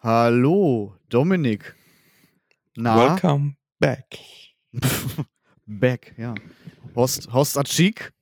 [0.00, 1.74] Hallo, Dominik.
[2.76, 2.96] Na?
[2.96, 4.06] Welcome back.
[5.66, 6.34] Back, ja.
[6.96, 8.12] Host, Hostatschik?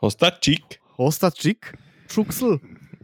[0.00, 0.80] Hostachik.
[0.96, 1.74] Hostatschik?
[2.10, 2.60] Schuxel.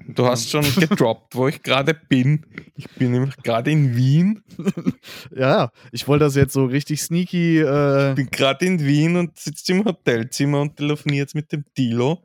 [0.09, 2.47] Du hast schon gedroppt, wo ich gerade bin.
[2.77, 4.43] Ich bin nämlich gerade in Wien.
[5.37, 7.59] Ja, ich wollte das jetzt so richtig sneaky.
[7.61, 11.65] Äh, Ich bin gerade in Wien und sitze im Hotelzimmer und telefoniere jetzt mit dem
[11.77, 12.23] Dilo.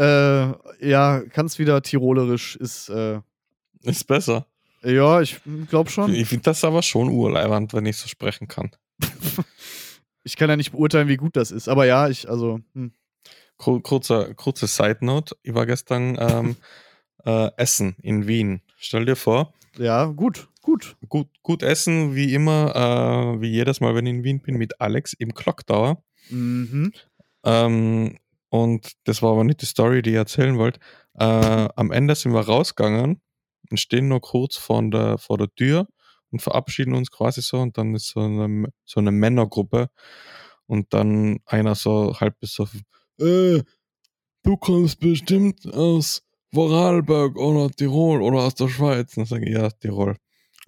[0.00, 2.56] Äh, ja, kannst wieder tirolerisch.
[2.56, 3.20] Ist, äh,
[3.82, 4.46] Ist besser.
[4.82, 6.14] ja, ich glaube schon.
[6.14, 8.70] Ich finde das aber schon urleiwand, wenn ich so sprechen kann.
[10.22, 11.66] Ich kann ja nicht beurteilen, wie gut das ist.
[11.66, 12.92] Aber ja, ich, also, hm.
[13.56, 15.34] Kur- Kurzer, kurze Side Note.
[15.42, 16.56] Ich war gestern ähm,
[17.24, 18.60] äh, essen in Wien.
[18.76, 20.94] Stell dir vor, ja, gut, gut.
[21.08, 22.74] gut, gut essen, wie immer,
[23.36, 26.02] äh, wie jedes Mal, wenn ich in Wien bin, mit Alex im Clock Tower.
[26.28, 26.92] Mhm.
[27.44, 28.18] Ähm,
[28.50, 30.80] und das war aber nicht die Story, die ich erzählen wollte.
[31.14, 33.20] Äh, am Ende sind wir rausgegangen
[33.70, 35.86] und stehen noch kurz vor der, vor der Tür
[36.30, 37.58] und verabschieden uns quasi so.
[37.58, 39.88] Und dann ist so eine, so eine Männergruppe
[40.66, 42.82] und dann einer so halb besoffen.
[43.18, 43.62] Äh,
[44.42, 46.22] du kommst bestimmt aus
[46.52, 49.16] Vorarlberg oder Tirol oder aus der Schweiz.
[49.16, 50.16] Und dann sage ich, ja, Tirol.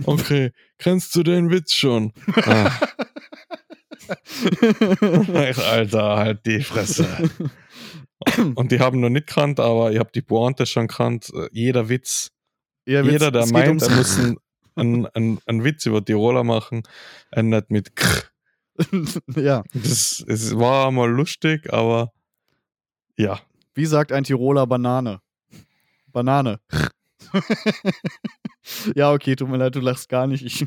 [0.05, 2.13] Okay, kennst du den Witz schon?
[2.45, 2.71] Ah.
[5.71, 7.07] Alter, halt die Fresse.
[8.55, 11.33] Und die haben noch nicht kannt, aber ich habe die Pointe schon kannt.
[11.53, 12.31] Jeder Witz,
[12.87, 14.19] Ja, jeder, der meint, er muss
[14.75, 16.83] einen, einen, einen, Witz über Tiroler machen,
[17.31, 18.07] endet mit K.
[19.37, 22.13] ja, Das, es war mal lustig, aber
[23.17, 23.41] ja.
[23.75, 25.21] wie sagt ein Tiroler Banane?
[26.07, 26.61] Banane.
[28.95, 30.45] ja, okay, tut mir leid, du lachst gar nicht.
[30.45, 30.67] Ich,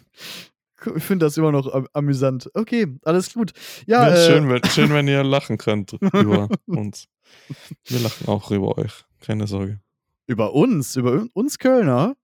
[0.95, 2.49] ich finde das immer noch am- amüsant.
[2.53, 3.53] Okay, alles gut.
[3.87, 7.07] Ja, Ja, äh, schön, wenn, schön, wenn ihr lachen könnt über uns.
[7.85, 9.05] Wir lachen auch über euch.
[9.21, 9.79] Keine Sorge.
[10.27, 12.15] über uns, über uns Kölner.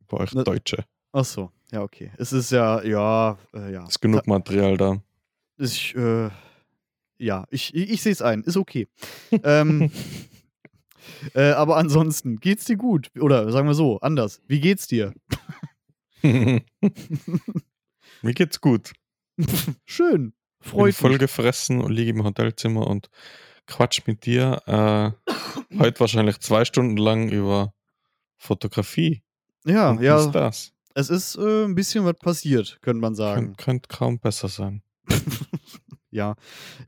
[0.00, 0.84] Über euch Ne- Deutsche.
[1.12, 2.12] Ach so, ja, okay.
[2.18, 3.84] Es ist ja, ja, äh, ja.
[3.86, 5.02] Ist genug Material da.
[5.58, 6.28] Ich, äh,
[7.18, 8.86] ja, ich, ich, ich sehe es ein, ist okay.
[9.42, 9.90] ähm,
[11.34, 13.10] äh, aber ansonsten, geht's dir gut?
[13.18, 14.40] Oder sagen wir so, anders.
[14.46, 15.14] Wie geht's dir?
[18.22, 18.92] Mir geht's gut.
[19.84, 20.32] Schön.
[20.60, 21.20] bin Freut voll mich.
[21.20, 23.08] gefressen und liege im Hotelzimmer und
[23.66, 24.60] quatsch mit dir.
[24.66, 25.32] Äh,
[25.78, 27.72] heute wahrscheinlich zwei Stunden lang über
[28.36, 29.22] Fotografie.
[29.64, 30.72] Ja, und ja, ist das?
[30.94, 33.48] es ist äh, ein bisschen was passiert, könnte man sagen.
[33.56, 34.82] Könnt, könnte kaum besser sein.
[36.10, 36.36] Ja.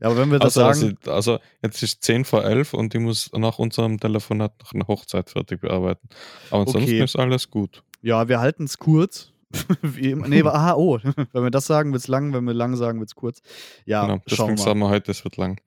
[0.01, 2.95] ja, aber wenn wir das Also, sagen, ich, also jetzt ist 10 vor 11 und
[2.95, 6.09] ich muss nach unserem Telefonat noch eine Hochzeit fertig bearbeiten.
[6.49, 7.03] Aber ansonsten Okay.
[7.03, 7.83] ist alles gut.
[8.01, 9.31] Ja, wir halten es kurz.
[9.81, 10.27] Wie immer.
[10.27, 10.99] Nee, aha, oh,
[11.33, 13.41] wenn wir das sagen, wird's lang, wenn wir lang sagen, wird's kurz.
[13.85, 14.21] Ja, genau.
[14.27, 15.59] schauen Deswegen sagen wir heute, es wird lang.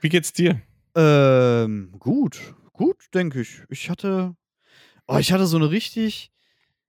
[0.00, 0.60] Wie geht's dir?
[0.96, 2.40] Ähm, gut,
[2.72, 3.62] gut, denke ich.
[3.68, 4.34] Ich hatte,
[5.06, 6.32] oh, ich hatte so eine richtig,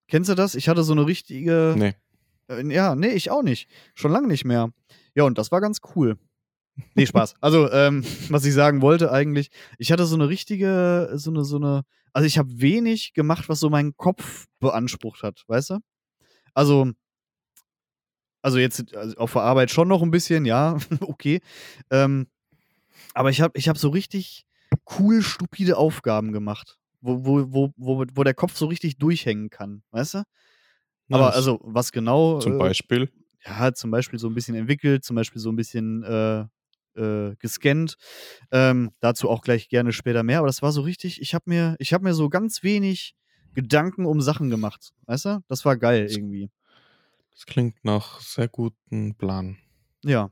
[0.08, 0.56] kennst du das?
[0.56, 1.94] Ich hatte so eine richtige, Nee.
[2.50, 3.70] äh, ja, nee, ich auch nicht.
[3.94, 4.72] Schon lange nicht mehr.
[5.14, 6.18] Ja, und das war ganz cool.
[6.94, 7.36] Nee, Spaß.
[7.42, 11.58] Also, ähm, was ich sagen wollte eigentlich, ich hatte so eine richtige, so eine, so
[11.58, 15.80] eine, also ich habe wenig gemacht, was so meinen Kopf beansprucht hat, weißt du?
[16.54, 16.92] Also,
[18.42, 21.42] also jetzt also auf der Arbeit schon noch ein bisschen, ja, okay.
[21.90, 22.28] Ähm,
[23.14, 24.46] aber ich habe ich hab so richtig
[25.00, 29.84] cool stupide Aufgaben gemacht, wo, wo, wo, wo, wo der Kopf so richtig durchhängen kann,
[29.92, 30.24] weißt du?
[31.12, 32.40] Aber also, was genau?
[32.40, 33.12] Zum äh, Beispiel.
[33.46, 36.46] ja, zum Beispiel so ein bisschen entwickelt, zum Beispiel so ein bisschen äh,
[36.96, 37.96] äh, gescannt.
[38.52, 40.40] Ähm, dazu auch gleich gerne später mehr.
[40.40, 43.16] Aber das war so richtig, ich habe mir, ich habe mir so ganz wenig
[43.54, 44.92] Gedanken um Sachen gemacht.
[45.06, 45.40] Weißt du?
[45.48, 46.50] Das war geil irgendwie.
[47.32, 49.58] Das klingt nach sehr guten Plan.
[50.04, 50.30] Ja.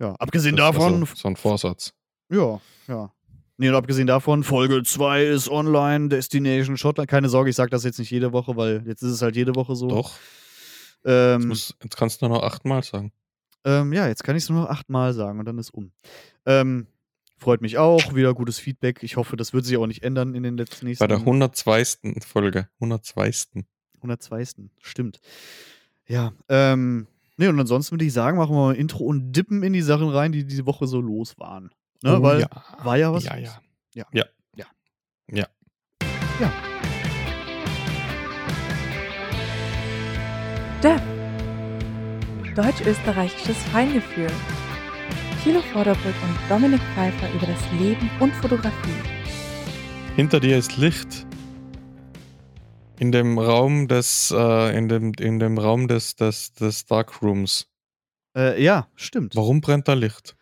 [0.00, 0.14] Ja.
[0.18, 1.92] Abgesehen Das- davon, Also, so ein Vorsatz.
[2.30, 3.12] ja, ja.
[3.60, 7.10] Nee, und abgesehen davon, Folge 2 ist online, Destination Schottland.
[7.10, 9.56] Keine Sorge, ich sage das jetzt nicht jede Woche, weil jetzt ist es halt jede
[9.56, 9.88] Woche so.
[9.88, 10.12] Doch.
[10.12, 13.12] Jetzt, Ähm, muss, jetzt kannst du nur noch achtmal sagen.
[13.64, 15.92] Ähm, ja, jetzt kann ich es nur noch achtmal sagen und dann ist um.
[16.46, 16.86] Ähm,
[17.38, 19.02] freut mich auch, wieder gutes Feedback.
[19.02, 21.84] Ich hoffe, das wird sich auch nicht ändern in den letzten nächsten Bei der 102.
[22.26, 22.68] Folge.
[22.80, 23.64] 102.
[23.96, 24.68] 102.
[24.80, 25.20] Stimmt.
[26.06, 27.06] Ja, ähm,
[27.36, 29.82] ne, und ansonsten würde ich sagen, machen wir mal ein Intro und dippen in die
[29.82, 31.70] Sachen rein, die diese Woche so los waren.
[32.02, 32.48] Ne, Oh weil ja.
[32.82, 33.60] war ja was Ja, ja.
[33.94, 34.06] Ja.
[34.12, 34.24] Ja.
[34.54, 34.66] Ja.
[35.30, 35.46] Ja.
[36.40, 36.52] Ja.
[40.82, 41.27] DEF.
[42.58, 44.26] Deutsch-österreichisches Feingefühl.
[45.44, 48.74] Thilo Vorderbrück und Dominik Pfeiffer über das Leben und Fotografie.
[50.16, 51.24] Hinter dir ist Licht.
[52.98, 57.68] In dem Raum des, äh, in dem, in dem Raum des, des, des Darkrooms.
[58.36, 59.36] Äh, ja, stimmt.
[59.36, 60.34] Warum brennt da Licht?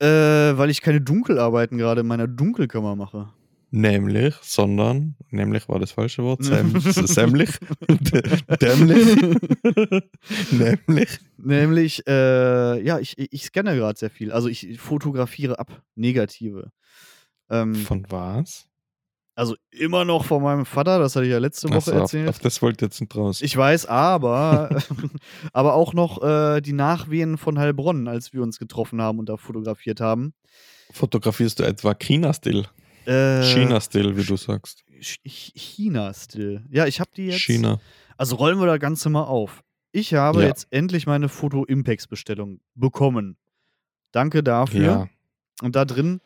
[0.00, 3.28] Äh, weil ich keine Dunkelarbeiten gerade in meiner Dunkelkammer mache.
[3.72, 7.50] Nämlich, sondern, nämlich war das falsche Wort, säm, sämlich,
[8.60, 9.16] dämlich,
[10.52, 14.30] nämlich, Nämlich, äh, ja, ich, ich scanne gerade sehr viel.
[14.30, 16.70] Also ich fotografiere ab Negative.
[17.50, 18.68] Ähm, von was?
[19.34, 22.28] also immer noch von meinem Vater, das hatte ich ja letzte Woche auf, erzählt.
[22.28, 23.40] auf das wollte ich jetzt nicht raus.
[23.40, 24.82] Ich weiß, aber,
[25.52, 29.36] aber auch noch äh, die Nachwehen von Heilbronn, als wir uns getroffen haben und da
[29.36, 30.34] fotografiert haben.
[30.92, 32.66] Fotografierst du etwa China-Stil?
[33.06, 34.84] Äh, China-Stil, wie du sagst.
[35.00, 36.64] Ch- Ch- China still.
[36.70, 37.40] Ja, ich habe die jetzt.
[37.40, 37.80] China.
[38.16, 39.62] Also rollen wir das Ganze mal auf.
[39.90, 40.48] Ich habe Ja.
[40.48, 43.36] jetzt endlich meine Foto-Impex-Bestellung bekommen.
[44.12, 44.82] Danke dafür.
[44.84, 45.08] Ja.
[45.62, 46.20] Und da drin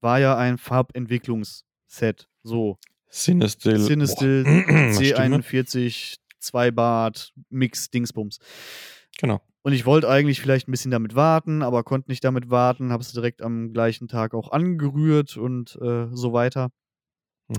[0.00, 2.28] war ja ein Farbentwicklungsset.
[2.42, 2.78] So,
[3.10, 3.78] Cinestil.
[3.86, 4.52] Cinestil, Boah.
[4.94, 5.38] Stimme.
[5.38, 8.38] C41, 2 Bart, Mix, Dingsbums.
[9.20, 9.40] Genau.
[9.62, 13.02] Und ich wollte eigentlich vielleicht ein bisschen damit warten, aber konnte nicht damit warten, habe
[13.02, 16.70] es direkt am gleichen Tag auch angerührt und äh, so weiter.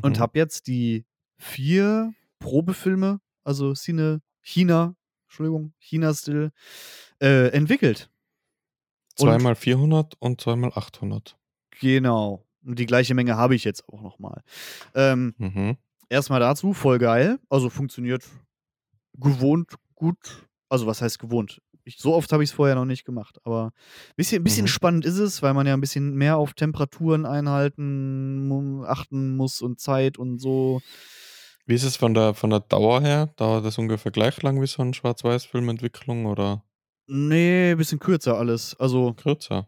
[0.01, 0.19] Und Mhm.
[0.19, 1.05] habe jetzt die
[1.37, 4.95] vier Probefilme, also Cine China,
[5.27, 6.51] Entschuldigung, China-Still,
[7.21, 8.09] äh, entwickelt.
[9.19, 11.37] Und- zweimal 400 und zweimal 800.
[11.79, 12.45] Genau.
[12.65, 14.41] Und die gleiche Menge habe ich jetzt auch nochmal.
[14.95, 15.77] Ähm, Mhm.
[16.09, 17.39] erstmal dazu, voll geil.
[17.49, 18.23] Also funktioniert
[19.17, 20.47] gewohnt gut.
[20.71, 21.61] Also was heißt gewohnt?
[21.83, 23.39] Ich, so oft habe ich es vorher noch nicht gemacht.
[23.43, 24.69] Aber ein bisschen, bisschen Mhm.
[24.69, 29.79] spannend ist es, weil man ja ein bisschen mehr auf Temperaturen einhalten, achten muss und
[29.79, 30.81] Zeit und so.
[31.65, 33.27] Wie ist es von der, von der Dauer her?
[33.35, 36.63] Dauert das ungefähr gleich lang wie so ein Schwarz-Weiß-Filmentwicklung oder
[37.07, 38.75] Nee, ein bisschen kürzer alles.
[38.79, 39.67] Also, kürzer?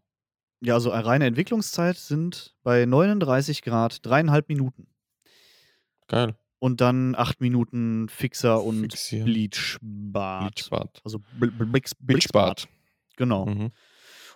[0.61, 4.87] ja, also eine reine Entwicklungszeit sind bei 39 Grad dreieinhalb Minuten.
[6.07, 6.35] Geil.
[6.63, 9.25] Und dann acht Minuten Fixer und Fixieren.
[9.25, 9.81] Bleachbad.
[10.55, 11.01] Bleachbad.
[11.03, 12.69] Also Bl Bl Blix Bleachbad.
[13.17, 13.47] Genau.
[13.47, 13.71] Mhm.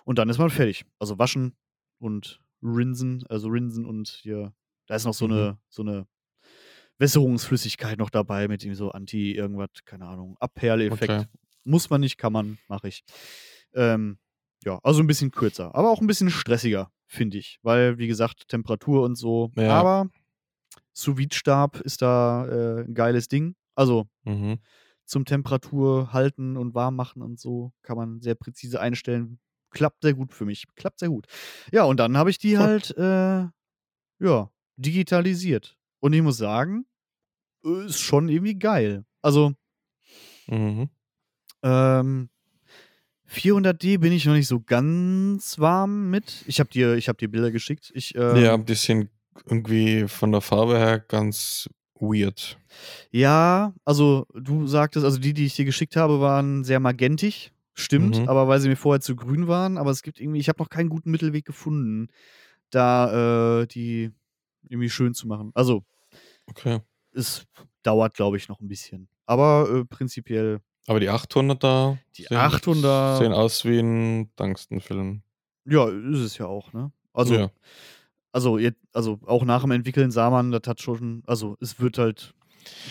[0.04, 0.84] Und dann ist man fertig.
[0.98, 1.56] Also waschen
[1.98, 4.52] und rinsen, also rinsen und hier,
[4.88, 5.32] da ist noch so Mhm.
[5.32, 6.06] eine, so eine
[6.98, 11.10] Wässerungsflüssigkeit noch dabei mit ihm so Anti irgendwas, keine Ahnung, Abperleffekt.
[11.10, 11.24] Okay.
[11.64, 13.04] Muss man nicht, kann man, mache ich.
[13.72, 14.18] Ähm,
[14.64, 18.48] ja, also ein bisschen kürzer, aber auch ein bisschen stressiger, finde ich, weil wie gesagt
[18.48, 19.50] Temperatur und so.
[19.56, 19.70] Ja.
[19.80, 20.10] Aber
[20.98, 23.54] sous stab ist da äh, ein geiles Ding.
[23.74, 24.58] Also Mhm.
[25.04, 29.38] zum Temperatur halten und warm machen und so kann man sehr präzise einstellen.
[29.70, 30.64] Klappt sehr gut für mich.
[30.74, 31.26] Klappt sehr gut.
[31.72, 33.46] Ja, und dann habe ich die halt, äh,
[34.20, 35.76] ja, digitalisiert.
[36.00, 36.84] Und ich muss sagen,
[37.64, 39.04] äh, ist schon irgendwie geil.
[39.22, 39.52] Also,
[40.48, 40.88] Mhm.
[41.62, 42.28] ähm,
[43.26, 46.44] 400D bin ich noch nicht so ganz warm mit.
[46.46, 47.90] Ich habe dir, ich hab dir Bilder geschickt.
[47.94, 49.10] Ich, ähm, ja, die sind
[49.46, 52.58] irgendwie von der Farbe her ganz weird.
[53.10, 57.52] Ja, also du sagtest, also die, die ich dir geschickt habe, waren sehr magentig.
[57.74, 58.28] Stimmt, Mhm.
[58.28, 59.78] aber weil sie mir vorher zu grün waren.
[59.78, 62.08] Aber es gibt irgendwie, ich habe noch keinen guten Mittelweg gefunden,
[62.70, 64.10] da äh, die
[64.68, 65.52] irgendwie schön zu machen.
[65.54, 65.84] Also
[66.46, 66.80] Okay.
[67.12, 67.46] es
[67.82, 69.08] dauert, glaube ich, noch ein bisschen.
[69.26, 75.22] Aber äh, prinzipiell, Aber die 800er Die sehen, 800er sehen aus wie ein Tungstenfilm.
[75.64, 76.90] ja, ist es ja auch, ne?
[77.12, 77.50] Also, ja.
[78.32, 78.58] Also,
[78.92, 82.34] also auch nach dem Entwickeln sah man, das hat schon, also es wird halt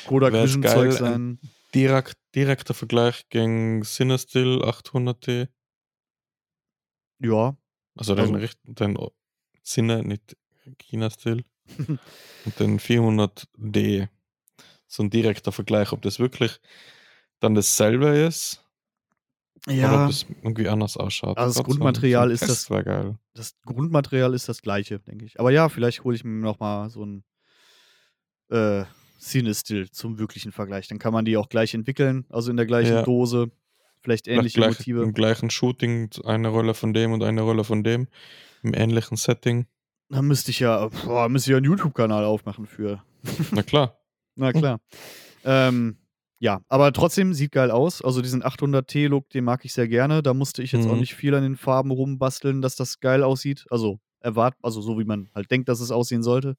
[0.08, 1.40] Kodak Wär's Vision Zeug ein- sein.
[1.76, 5.48] Direkt, direkter Vergleich gegen Cinestill 800D.
[7.20, 7.56] Ja,
[7.96, 9.12] Also den, Also- O-
[9.64, 10.38] Cine, nicht
[10.80, 11.44] China-Stil.
[12.46, 14.08] und den 400D.
[14.88, 16.60] So ein direkter Vergleich, ob das wirklich
[17.40, 18.64] dann dasselbe ist
[19.66, 20.04] oder ja.
[20.04, 21.38] ob das irgendwie anders ausschaut.
[21.38, 23.16] Also das Gott, Grundmaterial so ist das- wär geil.
[23.34, 25.40] das Grundmaterial ist das gleiche, denke ich.
[25.40, 27.24] Aber ja, vielleicht hole ich mir noch mal so ein
[28.50, 28.84] äh,
[29.20, 30.88] Cinestill zum wirklichen Vergleich.
[30.88, 33.02] Dann kann man die auch gleich entwickeln, also in der gleichen Ja.
[33.04, 33.52] Dose.
[34.02, 35.04] Vielleicht ähnliche gleich, Motive.
[35.04, 38.08] Im gleichen Shooting eine Rolle von dem und eine Rolle von dem.
[38.64, 39.66] Im ähnlichen Setting.
[40.10, 43.04] Da müsste ich ja, boah, müsste ich ja einen YouTube-Kanal aufmachen für.
[43.52, 43.98] Na klar.
[44.36, 44.80] Na klar.
[45.44, 45.98] ähm,
[46.40, 48.02] ja, aber trotzdem sieht geil aus.
[48.02, 50.22] Also diesen 800T-Look, den mag ich sehr gerne.
[50.22, 51.00] Da musste ich jetzt auch Mhm.
[51.00, 53.66] nicht viel an den Farben rumbasteln, dass das geil aussieht.
[53.70, 56.56] Also erwart, also so wie man halt denkt, dass es aussehen sollte.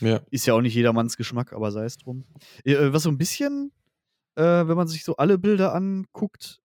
[0.00, 0.20] Ja.
[0.30, 2.24] Ist ja auch nicht jedermanns Geschmack, aber sei es drum.
[2.64, 3.72] Äh, was so ein bisschen,
[4.36, 6.60] äh, wenn man sich so alle Bilder anguckt,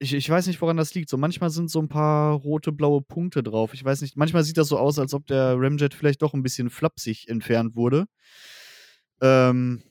[0.00, 1.08] ich, ich weiß nicht, woran das liegt.
[1.08, 3.72] So manchmal sind so ein paar rote, blaue Punkte drauf.
[3.74, 6.42] Ich weiß nicht, manchmal sieht das so aus, als ob der Ramjet vielleicht doch ein
[6.42, 8.06] bisschen flapsig entfernt wurde.
[9.20, 9.82] Ähm,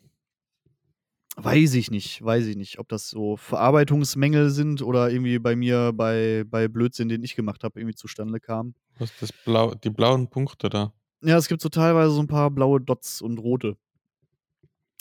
[1.35, 5.91] weiß ich nicht, weiß ich nicht, ob das so Verarbeitungsmängel sind oder irgendwie bei mir
[5.93, 8.75] bei, bei Blödsinn, den ich gemacht habe, irgendwie zustande kam.
[8.99, 10.93] Was ist das Blau, die blauen Punkte da?
[11.21, 13.77] Ja, es gibt so teilweise so ein paar blaue Dots und rote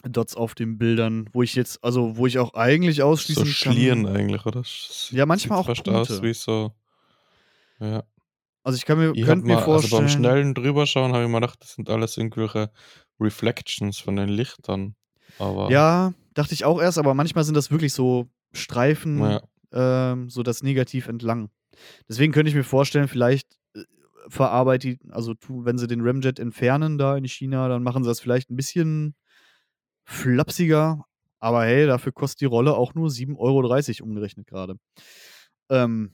[0.05, 4.05] Dots auf den Bildern, wo ich jetzt, also wo ich auch eigentlich So ausschließen Schlieren
[4.05, 4.17] kann.
[4.17, 4.61] eigentlich, oder?
[4.61, 6.23] S- Ja, manchmal sieht auch fast aus Punkte.
[6.29, 6.73] wie so.
[7.79, 8.03] Ja.
[8.65, 10.09] Also ich kann mir, Ich hab könnte mir mal, also beim vorstellen.
[10.09, 12.71] schnellen Drüberschauen habe ich mir gedacht, das sind alles irgendwelche
[13.21, 14.95] Reflections von den Lichtern.
[15.39, 19.43] Aber ja, dachte ich auch erst, aber manchmal sind das wirklich so Streifen, Ja.
[19.73, 21.51] ähm, so das Negativ entlang.
[22.09, 23.83] Deswegen könnte ich mir vorstellen, vielleicht äh,
[24.29, 28.51] verarbeitet also wenn sie den Ramjet entfernen da in China, dann machen sie das vielleicht
[28.51, 29.15] ein bisschen
[30.05, 31.05] flapsiger.
[31.39, 33.39] Aber hey, dafür kostet die Rolle auch nur 7,30
[34.01, 34.77] Euro umgerechnet gerade.
[35.71, 36.13] Ähm,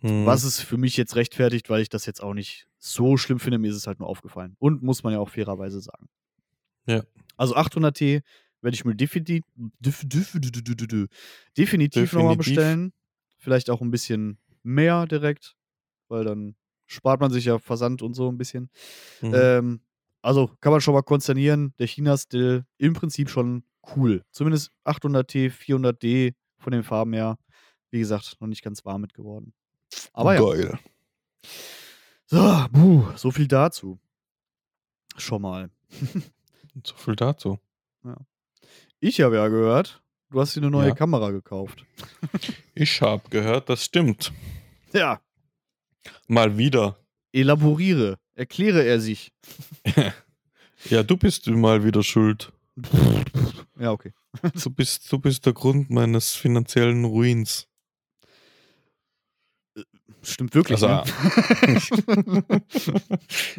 [0.00, 3.38] hm, Was es für mich jetzt rechtfertigt, weil ich das jetzt auch nicht so schlimm
[3.40, 3.58] finde.
[3.58, 4.56] Mir ist es halt nur aufgefallen.
[4.58, 6.08] Und muss man ja auch fairerweise sagen.
[6.86, 7.02] Ja.
[7.36, 8.22] Also 800T
[8.60, 11.08] werde ich mir definitiv, def, def, def, def, def, def,
[11.56, 12.92] definitiv nochmal bestellen.
[13.38, 15.56] Vielleicht auch ein bisschen mehr direkt,
[16.08, 16.54] weil dann
[16.86, 18.70] spart man sich ja Versand und so ein bisschen.
[19.20, 19.32] mhm.
[19.34, 19.80] Ähm,
[20.24, 23.64] also kann man schon mal konsternieren, der China-Still im Prinzip schon
[23.96, 24.24] cool.
[24.30, 27.38] Zumindest 800T, 400D von den Farben her.
[27.90, 29.52] Wie gesagt, noch nicht ganz warm mit geworden.
[30.12, 30.40] Aber ja.
[30.40, 30.78] Geil.
[32.26, 33.98] So, buh, so viel dazu.
[35.16, 35.70] Schon mal.
[36.84, 37.58] So viel dazu.
[39.00, 40.94] Ich habe ja gehört, du hast dir eine neue Ja.
[40.94, 41.84] Kamera gekauft.
[42.74, 44.32] Ich habe gehört, das stimmt.
[44.92, 45.20] Ja,
[46.26, 46.96] Mal wieder.
[47.32, 48.18] elaboriere.
[48.34, 49.32] Erkläre er sich.
[50.90, 52.52] Ja, du bist mal wieder schuld.
[53.78, 54.12] Ja, okay.
[54.62, 57.68] Du bist, du bist der Grund meines finanziellen Ruins.
[60.22, 60.82] Stimmt wirklich.
[60.82, 61.02] Also, ne?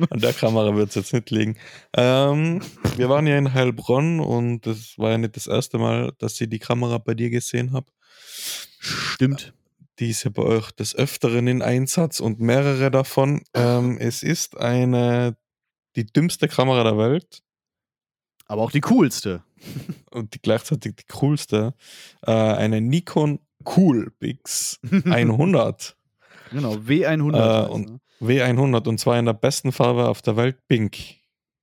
[0.09, 1.57] An der Kamera wird es jetzt nicht liegen.
[1.95, 2.61] Ähm,
[2.95, 6.49] wir waren ja in Heilbronn und das war ja nicht das erste Mal, dass ich
[6.49, 7.87] die Kamera bei dir gesehen habe.
[8.79, 9.53] Stimmt.
[9.99, 13.43] Die ist ja bei euch des Öfteren in Einsatz und mehrere davon.
[13.53, 15.37] Ähm, es ist eine,
[15.95, 17.43] die dümmste Kamera der Welt
[18.47, 19.43] Aber auch die coolste.
[20.11, 21.75] und die gleichzeitig die coolste.
[22.25, 25.95] Äh, eine Nikon Coolpix 100.
[26.53, 27.65] Genau, W100.
[27.65, 27.99] Äh, und- ne?
[28.21, 30.97] W100 und zwar in der besten Farbe auf der Welt, Pink.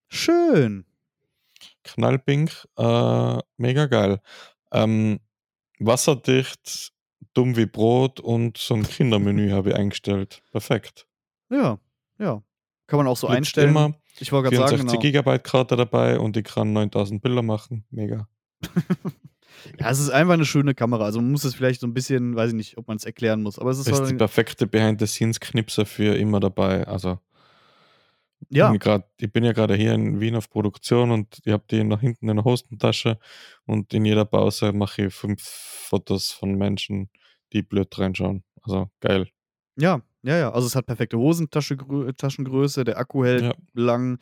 [0.08, 0.84] Schön.
[1.84, 4.20] Knallpink, äh, mega geil.
[4.72, 5.20] Ähm,
[5.78, 6.92] wasserdicht,
[7.32, 10.42] dumm wie Brot und so ein Kindermenü habe ich eingestellt.
[10.50, 11.06] Perfekt.
[11.50, 11.78] Ja,
[12.18, 12.42] ja.
[12.86, 13.70] Kann man auch so Blitzt einstellen.
[13.70, 15.00] Immer ich wollte gerade 64 sagen, genau.
[15.00, 17.84] Gigabyte Karte dabei und ich kann 9000 Bilder machen.
[17.90, 18.28] Mega.
[19.78, 21.04] Ja, es ist einfach eine schöne Kamera.
[21.04, 23.42] Also man muss es vielleicht so ein bisschen, weiß ich nicht, ob man es erklären
[23.42, 23.58] muss.
[23.58, 26.86] Aber es ist, Ist die halt, perfekte Behind-the-Scenes-Knipse für immer dabei.
[26.86, 27.18] Also
[28.48, 31.52] ja, bin ich, grad, ich bin ja gerade hier in Wien auf Produktion und ich
[31.52, 33.18] habe die nach hinten in der Hosentasche
[33.66, 37.10] und in jeder Pause mache ich fünf Fotos von Menschen,
[37.52, 38.42] die blöd reinschauen.
[38.62, 39.28] Also geil.
[39.76, 40.52] ja, ja, ja.
[40.52, 43.54] Also es hat perfekte Hosentaschengröße, der Akku hält Ja.
[43.74, 44.18] lang.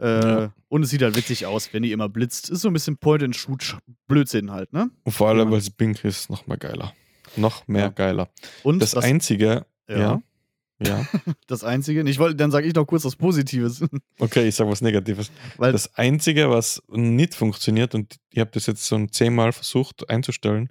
[0.00, 0.52] Äh, Ja.
[0.68, 2.50] Und es sieht halt witzig aus, wenn die immer blitzt.
[2.50, 4.90] Ist so ein bisschen Point-and-Shoot-Blödsinn halt, ne?
[5.04, 5.50] Und vor allem, Ja.
[5.52, 6.92] weil es pink ist, noch mal geiler.
[7.36, 7.88] Noch mehr Ja.
[7.90, 8.28] geiler.
[8.62, 10.20] Und Das, Einzige, ja.
[10.84, 11.06] ja.
[11.46, 13.84] Das Einzige, ich wollte, dann sage ich noch kurz was Positives.
[14.18, 15.30] Okay, ich sag was Negatives.
[15.56, 20.08] Weil Das Einzige, was nicht funktioniert, und ich habe das jetzt so ein zehnmal versucht
[20.10, 20.70] einzustellen,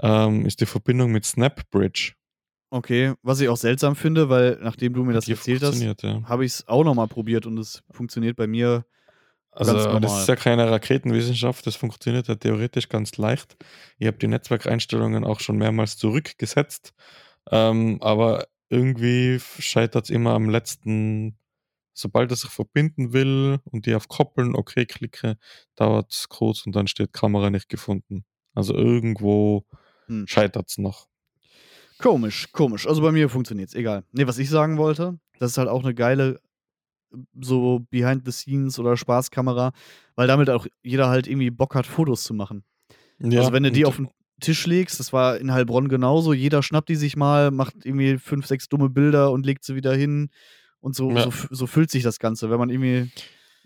[0.00, 2.12] ähm, ist die Verbindung mit SnapBridge.
[2.70, 6.22] Okay, was ich auch seltsam finde, weil nachdem du mir das erzählt hast, ja.
[6.24, 8.84] habe ich es auch nochmal probiert und es funktioniert bei mir.
[9.50, 10.00] Also Ganz normal.
[10.02, 13.56] das ist ja keine Raketenwissenschaft, das funktioniert ja theoretisch ganz leicht.
[13.98, 16.92] Ich habe die Netzwerkeinstellungen auch schon mehrmals zurückgesetzt,
[17.50, 21.38] ähm, aber irgendwie scheitert es immer am letzten,
[21.94, 25.38] sobald es sich verbinden will und die auf Koppeln okay klicke,
[25.74, 28.24] dauert es kurz und dann steht Kamera nicht gefunden.
[28.54, 29.64] Also irgendwo
[30.08, 30.26] Hm.
[30.26, 31.08] scheitert es noch.
[31.98, 32.86] Komisch, komisch.
[32.86, 34.04] Also bei mir funktioniert es, egal.
[34.12, 36.40] Nee, was ich sagen wollte, das ist halt auch eine geile
[37.40, 39.72] so Behind the Scenes oder Spaßkamera,
[40.14, 42.64] weil damit auch jeder halt irgendwie Bock hat, Fotos zu machen.
[43.18, 46.62] Ja, also wenn du die auf den Tisch legst, das war in Heilbronn genauso, jeder
[46.62, 50.30] schnappt die sich mal, macht irgendwie fünf, sechs dumme Bilder und legt sie wieder hin
[50.80, 51.22] und so, Ja.
[51.22, 53.10] so, so füllt sich das Ganze, wenn man irgendwie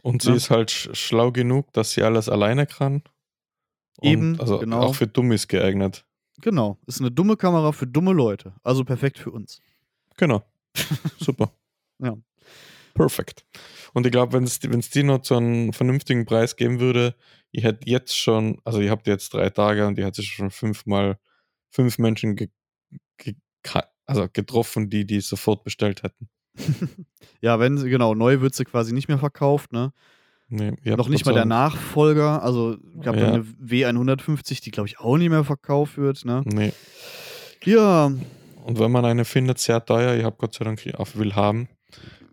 [0.03, 0.37] Und sie Ne?
[0.37, 3.03] ist halt sch schlau genug, dass sie alles alleine kann.
[3.99, 4.81] Und Eben, also genau.
[4.81, 6.07] auch für Dummies geeignet.
[6.43, 8.53] Genau, ist eine dumme Kamera für dumme Leute.
[8.63, 9.61] Also perfekt für uns.
[10.17, 10.43] Genau.
[11.19, 11.53] Super.
[11.99, 12.17] Ja.
[12.95, 13.47] Perfekt.
[13.95, 17.15] Und ich glaube, wenn es die noch zu einem vernünftigen Preis geben würde,
[17.53, 21.19] ich hätte jetzt schon, also ihr habt jetzt drei Tage und ihr hättet schon fünfmal
[21.71, 22.51] fünf Menschen ge,
[23.17, 23.35] ge,
[24.05, 26.29] also getroffen, die die sofort bestellt hätten.
[27.41, 29.93] Ja, wenn sie, genau, neu wird sie quasi nicht mehr verkauft, ne?
[30.55, 33.23] Nee, Noch nicht mal der Nachfolger, also gab Ja.
[33.23, 33.29] ja.
[33.29, 36.43] eine W150, die glaube ich auch nicht mehr verkauft wird, ne?
[36.45, 36.75] Nee.
[37.65, 38.13] Ja,
[38.65, 41.69] Und wenn man eine findet, sehr teuer, ich habe Gott sei Dank auf Willhaben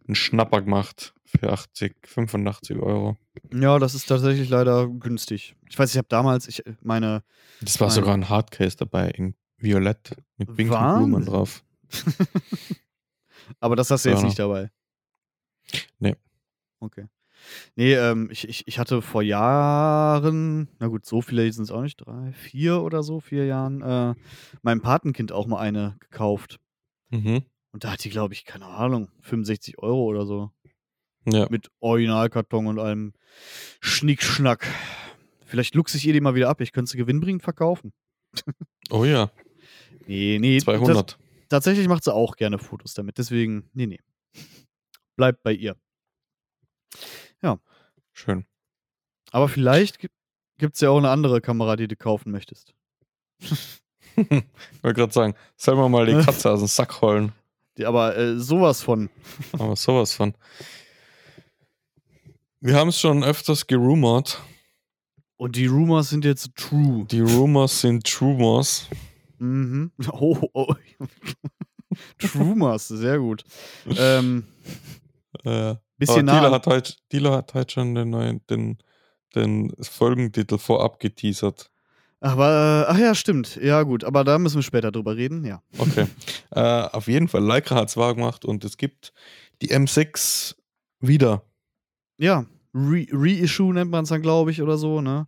[0.06, 3.16] einen Schnapper gemacht für 80, 85 Euro.
[3.54, 5.56] ja, das ist tatsächlich leider günstig.
[5.70, 7.24] Ich weiß, ich habe damals, ich meine,
[7.62, 7.96] Das war Nein.
[7.96, 11.10] sogar ein Hardcase dabei in Violett mit pinken Wahnsinn.
[11.10, 11.64] Blumen drauf.
[13.60, 14.26] Aber das hast du jetzt Ja.
[14.26, 14.70] nicht dabei.
[16.00, 16.16] Nee.
[16.80, 17.06] Okay.
[17.76, 21.82] Nee, ähm, ich, ich, ich hatte vor Jahren, na gut, so viele sind es auch
[21.82, 24.16] nicht, drei, vier oder so, vier Jahren, äh,
[24.62, 26.60] meinem Patenkind auch mal eine gekauft.
[27.10, 27.44] Mhm.
[27.72, 30.52] Und da hat die, glaube ich, keine Ahnung, 65 Euro oder so.
[31.26, 31.48] Ja.
[31.50, 33.14] Mit Originalkarton und allem
[33.82, 34.66] Schnickschnack.
[35.46, 36.62] Vielleicht luchse ich ihr die mal wieder ab.
[36.62, 37.94] Ich könnte sie gewinnbringend verkaufen.
[38.92, 39.30] Oh ja,
[40.08, 40.58] Nee, nee.
[40.58, 41.20] tats- 200.
[41.48, 43.20] tatsächlich macht sie auch gerne Fotos damit.
[43.20, 44.00] Deswegen, nee, nee.
[45.16, 45.76] Bleibt bei ihr.
[48.12, 48.46] Schön.
[49.32, 50.00] Aber vielleicht
[50.58, 52.74] gibt es ja auch eine andere Kamera, die du kaufen möchtest.
[53.40, 53.52] Ich
[54.82, 57.32] wollte gerade sagen, sollen wir mal die Katze aus dem Sack holen?
[57.78, 59.10] Die, aber äh, sowas von.
[59.54, 60.34] Aber sowas von.
[62.60, 64.44] Wir haben es schon öfters gerumort.
[65.38, 67.06] Und die Rumors sind jetzt true.
[67.06, 68.88] Die Rumors sind Trumors.
[69.38, 69.94] Mhm.
[70.12, 70.76] Oh, oh.
[72.18, 73.46] Trumors, sehr gut.
[73.98, 74.46] Ähm,
[75.46, 76.52] Äh, bisschen nah.
[76.52, 78.80] hat, heute, Dilo hat heute schon den, neuen, den,
[79.36, 81.70] den Folgentitel vorab geteasert.
[82.22, 83.58] Aber, ach ja, stimmt.
[83.62, 84.04] Ja, gut.
[84.04, 85.62] Aber da müssen wir später drüber reden, ja.
[85.78, 86.08] Okay.
[86.52, 89.14] äh, auf jeden Fall, Leica hat es wahr gemacht und es gibt
[89.62, 90.56] die M6
[91.00, 91.44] wieder.
[92.18, 95.28] Ja, Re Reissue nennt man es dann, glaube ich, oder so, ne?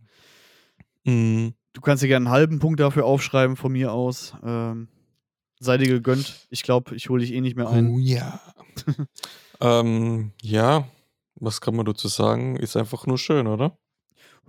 [1.05, 1.53] Mhm.
[1.73, 4.33] Du kannst dir gerne einen halben Punkt dafür aufschreiben von mir aus.
[4.43, 4.89] Ähm,
[5.61, 6.47] sei dir gegönnt.
[6.49, 7.89] Ich glaube, ich hole dich eh nicht mehr ein.
[7.89, 8.41] Oh ja.
[9.61, 10.87] ähm, ja,
[11.35, 12.57] was kann man dazu sagen?
[12.57, 13.77] Ist einfach nur schön, oder?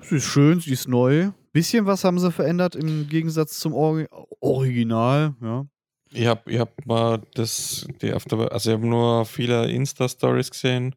[0.01, 1.31] Sie ist schön, sie ist neu.
[1.53, 4.07] Bisschen was haben sie verändert im Gegensatz zum Ori
[4.41, 5.67] Original, ja.
[6.15, 10.51] Ich habe ich hab mal das, die auf der, also ich habe nur viele Insta-Stories
[10.51, 10.95] gesehen,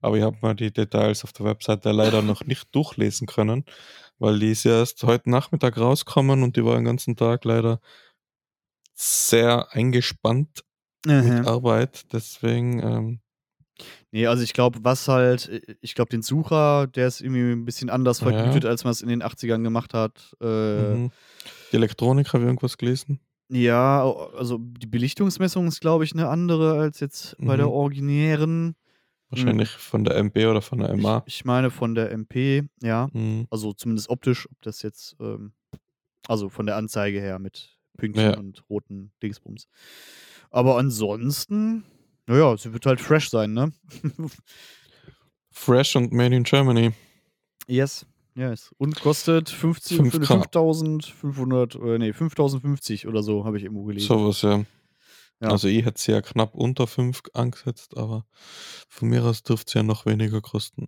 [0.00, 3.64] aber ich habe mal die Details auf der Webseite leider noch nicht durchlesen können,
[4.18, 7.80] weil die ist ja erst heute Nachmittag rauskommen und die war den ganzen Tag leider
[9.00, 10.64] sehr eingespannt
[11.06, 11.46] mit Mhm.
[11.46, 12.12] Arbeit.
[12.12, 13.20] Deswegen, ähm,
[14.10, 15.48] Nee, also ich glaube, was halt,
[15.80, 18.24] ich glaube, den Sucher, der ist irgendwie ein bisschen anders Ja.
[18.32, 20.34] vergütet, als man es in den 80ern gemacht hat.
[20.40, 21.12] Äh, mhm.
[21.70, 23.20] die Elektronik habe ich irgendwas gelesen.
[23.50, 24.02] Ja,
[24.36, 27.72] also die Belichtungsmessung ist, glaube ich, eine andere als jetzt bei der Mhm.
[27.72, 28.74] originären.
[29.30, 31.22] Wahrscheinlich von der MB oder von der MA.
[31.26, 33.08] Ich, ich meine von der MP, ja.
[33.12, 33.46] Mhm.
[33.50, 35.52] Also zumindest optisch, ob das jetzt, ähm,
[36.26, 38.38] also von der Anzeige her mit Pünktchen Ja.
[38.38, 39.68] und roten Dingsbums.
[40.50, 41.84] Aber ansonsten,
[42.26, 43.72] naja, sie wird halt fresh sein, ne?
[45.50, 46.92] Fresh und Made in Germany.
[47.66, 48.06] yes.
[48.34, 48.70] Yes.
[48.78, 50.12] Und kostet 50 5K.
[50.26, 54.06] 5500, äh, nee, 5050 oder so, habe ich irgendwo gelesen.
[54.06, 54.64] Sowas, ja.
[55.40, 55.48] Ja.
[55.50, 58.26] Also ich hätte sie ja knapp unter 5 angesetzt, aber
[58.88, 60.86] von mir aus dürfte sie ja noch weniger kosten.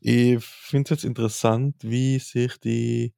[0.00, 3.12] Ich finde es jetzt interessant, wie sich die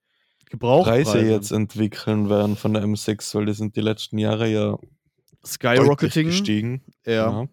[0.52, 1.10] Gebrauchpreise.
[1.12, 4.78] Preise jetzt entwickeln werden von der M6, weil die sind die letzten Jahre ja
[5.44, 6.26] Skyrocketing.
[6.26, 6.82] gestiegen.
[7.06, 7.48] Ja.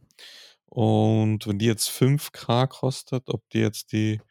[0.65, 4.21] Und wenn die jetzt 5K kostet, ob die jetzt die,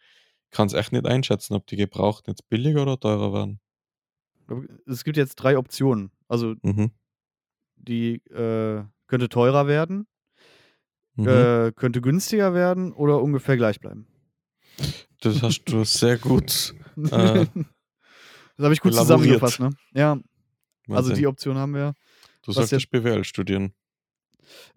[0.50, 3.60] kann es echt nicht einschätzen, ob die gebraucht jetzt billiger oder teurer werden.
[4.86, 6.10] Es gibt jetzt drei Optionen.
[6.28, 6.90] Also Mhm.
[7.76, 10.06] die äh, könnte teurer werden,
[11.16, 11.26] Mhm.
[11.28, 14.06] äh, könnte günstiger werden oder ungefähr gleich bleiben.
[15.20, 16.74] Das hast du sehr gut.
[17.12, 17.46] Äh,
[18.58, 19.40] das habe ich gut elaboriert.
[19.40, 19.70] zusammengefasst, ne?
[19.94, 20.18] Ja,
[20.88, 21.94] also die Option haben wir.
[22.42, 23.72] du solltest BWL studieren.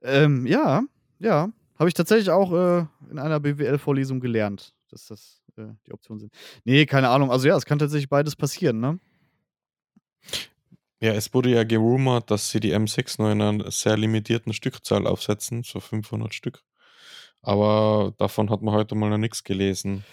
[0.02, 0.84] Ähm, ja,
[1.20, 1.50] ja.
[1.78, 6.34] Habe ich tatsächlich auch äh, in einer BWL-Vorlesung gelernt, dass das äh, die Optionen sind.
[6.64, 7.32] Nee, keine Ahnung.
[7.32, 9.00] Also ja, es kann tatsächlich beides passieren, ne?
[11.00, 15.08] Ja, es wurde ja gerumort, dass sie die M6 nur in einer sehr limitierten Stückzahl
[15.08, 16.62] aufsetzen, so 500 Stück.
[17.42, 20.06] Aber davon hat man heute mal noch nichts gelesen.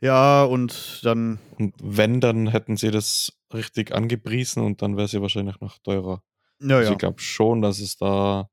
[0.00, 5.20] Ja, und dann, Und wenn, dann hätten sie das richtig angepriesen und dann wäre sie
[5.20, 6.22] wahrscheinlich noch teurer.
[6.60, 6.92] ja, Also ja.
[6.92, 8.48] ich glaube schon, dass es da,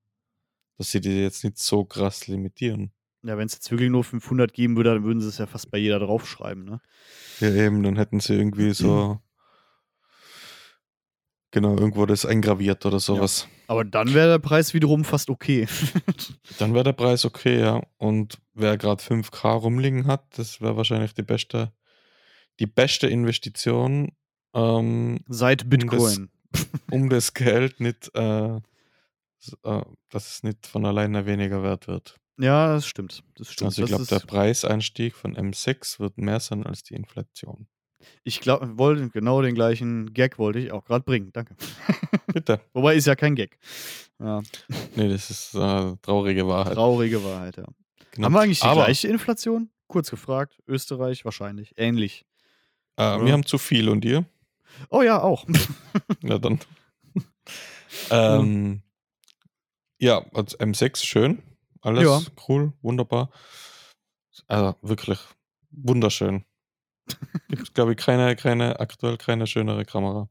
[0.77, 2.91] dass sie die jetzt nicht so krass limitieren.
[3.23, 5.71] Ja, wenn es jetzt wirklich nur 500 geben würde, dann würden sie es ja fast
[5.71, 6.79] bei jeder draufschreiben, ne?
[7.39, 9.19] Ja, eben, dann hätten sie irgendwie so,
[11.55, 13.47] genau, irgendwo das eingraviert oder sowas.
[13.67, 15.67] Aber dann wäre der Preis wiederum fast okay.
[16.59, 17.81] Dann wäre der Preis okay, ja.
[17.97, 21.71] Und wer gerade 5K rumliegen hat, das wäre wahrscheinlich die beste,
[22.59, 24.11] die beste Investition,
[24.53, 26.29] ähm, Seit Bitcoin.
[26.91, 28.61] um das Geld nicht, äh, äh,
[30.09, 32.17] dass es nicht von alleine weniger wert wird.
[32.37, 33.23] Ja, das stimmt.
[33.35, 33.69] Das stimmt.
[33.69, 37.67] Also ich Das glaube, der Preiseinstieg von M6 wird mehr sein als die Inflation.
[38.23, 41.31] Ich glaube, wollte genau den gleichen Gag wollte ich auch gerade bringen.
[41.33, 41.55] Danke.
[42.33, 42.61] Bitte.
[42.73, 43.57] Wobei ist ja kein Gag.
[44.19, 44.41] Ja,
[44.95, 46.73] Nee, das ist äh, traurige Wahrheit.
[46.75, 47.65] traurige Wahrheit, ja.
[48.11, 48.25] Genau.
[48.25, 49.69] Haben wir eigentlich die Aber, gleiche Inflation?
[49.87, 50.57] Kurz gefragt.
[50.67, 51.73] Österreich wahrscheinlich.
[51.77, 52.25] Ähnlich.
[52.97, 54.25] Äh, wir haben zu viel und ihr?
[54.89, 55.45] Oh ja, auch.
[56.23, 56.59] Ja, dann.
[58.09, 58.81] ähm,
[59.99, 61.41] ja, also M6 schön.
[61.81, 62.21] alles Ja.
[62.47, 63.29] cool, wunderbar.
[64.47, 65.19] Also wirklich
[65.71, 66.43] wunderschön.
[67.49, 70.27] Gibt, glaube ich, keine, keine, aktuell keine schönere Kamera.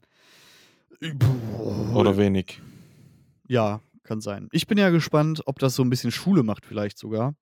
[1.95, 2.61] Oder wenig.
[3.47, 4.49] Ja, kann sein.
[4.53, 7.35] Ich bin ja gespannt, ob das so ein bisschen Schule macht, vielleicht sogar.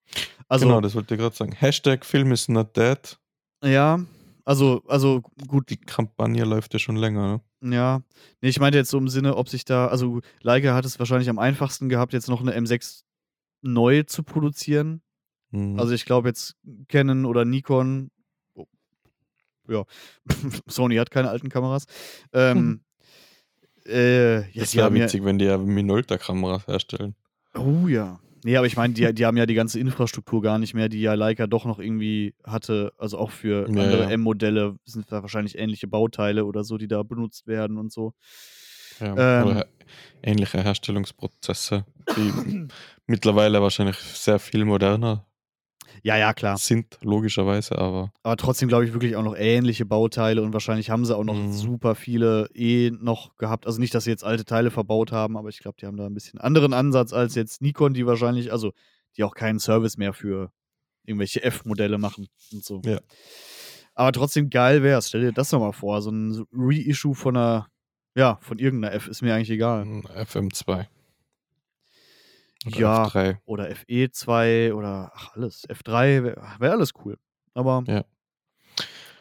[0.49, 1.53] Also, genau, das wollte ich gerade sagen.
[1.53, 3.19] Hashtag Film is not dead.
[3.65, 4.01] ja,
[4.45, 7.41] also, also gut, Die Kampagne läuft ja schon länger.
[7.61, 7.75] Ne?
[7.75, 8.03] ja.
[8.41, 11.31] Nee, ich meinte jetzt so im Sinne, ob sich da, also Leica hat es wahrscheinlich
[11.31, 13.03] am einfachsten gehabt, jetzt noch eine M6
[13.63, 15.01] neu zu produzieren.
[15.51, 15.79] Mhm.
[15.79, 16.57] Also ich glaube jetzt
[16.89, 18.11] Canon oder Nikon,
[19.69, 19.85] ja,
[20.67, 21.87] Sony hat keine alten Kameras.
[22.33, 22.81] Ähm,
[23.87, 27.15] äh, ja, das wäre haben ja, witzig, wenn die ja Minolta-Kameras herstellen.
[27.55, 28.19] oh ja.
[28.45, 31.01] Nee, aber ich meine, die, die haben ja die ganze Infrastruktur gar nicht mehr, die
[31.01, 32.93] ja Leica doch noch irgendwie hatte.
[32.99, 34.11] Also auch für Ja, andere ja.
[34.11, 38.15] M-Modelle sind da wahrscheinlich ähnliche Bauteile oder so, die da benutzt werden und so.
[38.99, 39.47] Ja, Ähm.
[39.47, 39.67] oder
[40.25, 41.85] ähnliche Herstellungsprozesse,
[42.17, 42.67] die
[43.07, 45.25] mittlerweile wahrscheinlich sehr viel moderner
[46.03, 46.57] Ja, ja, klar.
[46.59, 51.05] sind, logischerweise, aber Aber trotzdem glaube ich wirklich auch noch ähnliche Bauteile und wahrscheinlich haben
[51.05, 51.53] sie auch noch Mhm.
[51.53, 53.67] super viele eh noch gehabt.
[53.67, 56.07] Also nicht, dass sie jetzt alte Teile verbaut haben, aber ich glaube, die haben da
[56.07, 58.73] ein bisschen anderen Ansatz als jetzt Nikon, die wahrscheinlich, also
[59.17, 60.51] die auch keinen Service mehr für
[61.05, 62.81] irgendwelche F-Modelle machen und so.
[62.85, 63.01] Ja.
[63.95, 65.09] Aber trotzdem geil wär's.
[65.09, 66.01] Stell dir das doch mal vor.
[66.01, 67.67] So ein Reissue von einer,
[68.17, 69.83] ja, von irgendeiner F ist mir eigentlich egal.
[69.83, 70.87] ein FM2.
[72.67, 73.05] Oder Ja.
[73.07, 73.39] F3.
[73.45, 75.69] Oder FE2 oder ach, alles.
[75.69, 77.19] F3 wäre wär alles cool.
[77.55, 78.05] Aber Ja.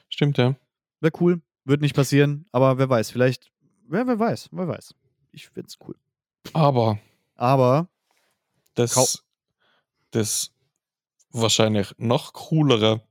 [0.09, 0.55] Stimmt, ja.
[0.99, 1.41] Wäre cool.
[1.63, 3.11] Wird nicht passieren, aber wer weiß.
[3.11, 3.51] Vielleicht,
[3.87, 4.93] wer, wer weiß, wer weiß.
[5.31, 5.95] Ich find's cool.
[6.53, 6.99] Aber
[7.35, 7.87] Aber,
[8.75, 9.23] das,
[10.11, 10.51] das
[11.31, 13.01] wahrscheinlich noch coolere,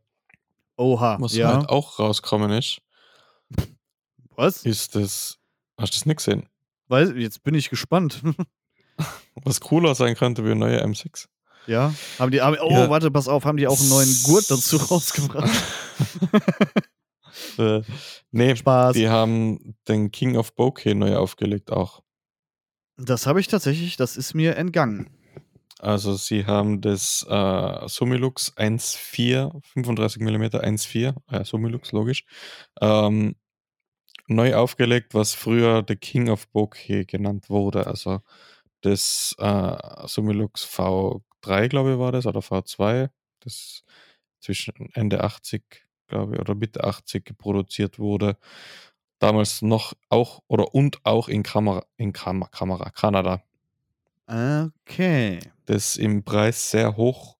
[0.76, 1.54] oha, was ja.
[1.54, 2.80] halt auch rausgekommen ist,
[4.36, 4.64] Was?
[4.64, 5.38] ist das.
[5.78, 6.48] Hast du das nicht gesehen?
[6.88, 8.22] Weiß, jetzt bin ich gespannt.
[9.44, 11.26] Was cooler sein könnte wie ein neuer M6.
[11.66, 11.94] ja.
[12.18, 12.90] Haben die, haben, oh, Ja.
[12.90, 15.50] warte, pass auf, haben die auch einen neuen Gurt dazu rausgebracht?
[17.58, 17.82] äh,
[18.30, 18.94] nee, Spaß.
[18.94, 22.02] die haben den King of Bokeh neu aufgelegt auch.
[22.96, 25.10] Das habe ich tatsächlich, das ist mir entgangen.
[25.78, 32.24] Also sie haben das äh, Summilux 1.4, 35 mm 1.4, äh, Summilux logisch,
[32.82, 33.36] ähm,
[34.26, 37.86] neu aufgelegt, was früher der King of Bokeh genannt wurde.
[37.86, 38.20] Also
[38.82, 43.82] das äh, Summilux V3, glaube ich, war das, oder V2, das
[44.40, 45.62] zwischen Ende 80,
[46.06, 48.36] glaube ich, oder Mitte 80 produziert wurde.
[49.18, 53.42] Damals noch auch oder und auch in Kamera, in Kam Kamera, Kanada
[54.26, 55.40] Okay.
[55.66, 57.36] das im Preis sehr hoch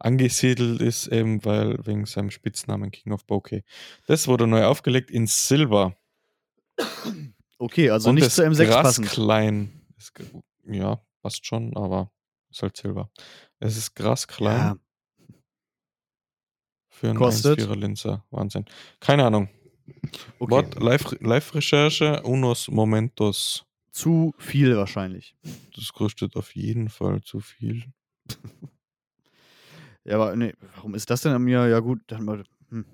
[0.00, 3.62] angesiedelt ist, eben weil wegen seinem Spitznamen King of Bokeh.
[4.08, 5.96] Das wurde neu aufgelegt in Silber.
[7.58, 9.08] Okay, also Und nicht das zur M6 krass passend.
[9.10, 9.86] klein.
[9.96, 10.26] Ist ge-
[10.64, 12.10] ja, passt schon, aber
[12.50, 13.10] ist halt Silber.
[13.58, 14.76] Es ist krass klein Ja,
[16.88, 17.58] für Kostet?
[17.60, 18.22] 1,4er Linse.
[18.30, 18.64] Wahnsinn.
[19.00, 19.48] Keine Ahnung.
[20.38, 20.64] okay.
[20.78, 23.64] Live- Live-Recherche, unos momentos.
[23.90, 25.34] Zu viel wahrscheinlich.
[25.74, 27.84] Das kostet auf jeden Fall zu viel.
[30.04, 31.68] Ja, aber nee, warum ist das denn an mir?
[31.68, 32.84] Ja, gut, dann, mal- hm.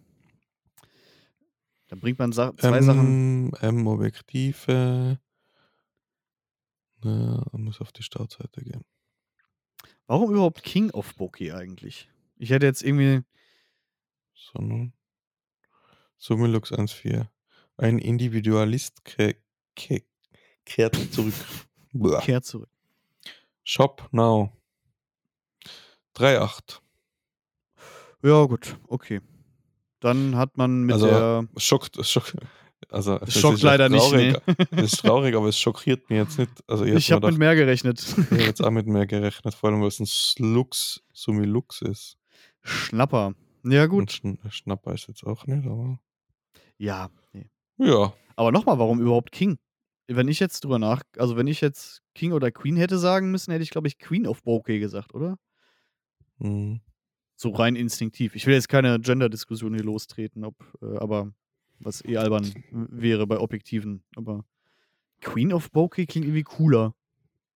[1.89, 3.51] dann bringt man Sa zwei Sachen.
[3.63, 3.89] M,
[7.03, 7.45] M-Objektive.
[7.53, 8.85] Na, muss auf die Startseite gehen.
[10.07, 12.09] Warum überhaupt King of Bokeh eigentlich?
[12.37, 13.23] Ich hätte jetzt irgendwie.
[14.35, 14.93] So, nun.
[16.17, 17.27] Summilux 1.4.
[17.77, 19.37] Ein Individualist ke
[19.77, 20.03] ke
[20.65, 21.35] kehrt zurück.
[21.93, 22.21] Blah.
[22.21, 22.71] Kehr zurück.
[23.65, 24.53] Shop now.
[26.17, 26.81] 3.8.
[28.23, 29.21] Ja, gut, okay.
[30.01, 31.49] Dann hat man mit Also, der.
[31.57, 32.33] Schockt, schock,
[32.91, 34.55] also, es schockt ist ja leider nicht, traurig, nee.
[34.83, 36.51] Es ist traurig, aber es schockiert mich jetzt nicht.
[36.67, 38.01] Also, ich, Ich habe mit mehr gerechnet.
[38.01, 42.17] ich hab jetzt auch mit mehr gerechnet, vor allem, weil es ein Lux, Summilux ist.
[42.63, 43.35] Schnapper.
[43.65, 44.13] Ja, gut.
[44.13, 45.99] Schn Schnapper ist jetzt auch nicht, aber.
[46.79, 47.11] Ja.
[47.33, 47.51] Nee.
[47.79, 48.15] Ja.
[48.37, 49.59] Aber nochmal, warum überhaupt King?
[50.07, 51.03] Wenn ich jetzt drüber nach.
[51.19, 54.27] Also, wenn ich jetzt King oder Queen hätte sagen müssen, hätte ich, glaube ich, Queen
[54.27, 55.39] of Bokeh gesagt, oder?
[56.39, 56.81] Hm.
[57.37, 58.35] So rein instinktiv.
[58.35, 61.33] Ich will jetzt keine Gender-Diskussion hier lostreten, ob, äh, aber
[61.81, 64.03] was eh albern wäre bei Objektiven.
[64.17, 64.45] Aber
[65.21, 66.95] Queen of Bokeh klingt irgendwie cooler.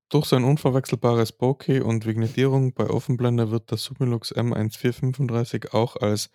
[0.08, 6.30] Durch sein unverwechselbares Bokeh und Vignettierung bei Offenblende wird das Summilux M1435 auch als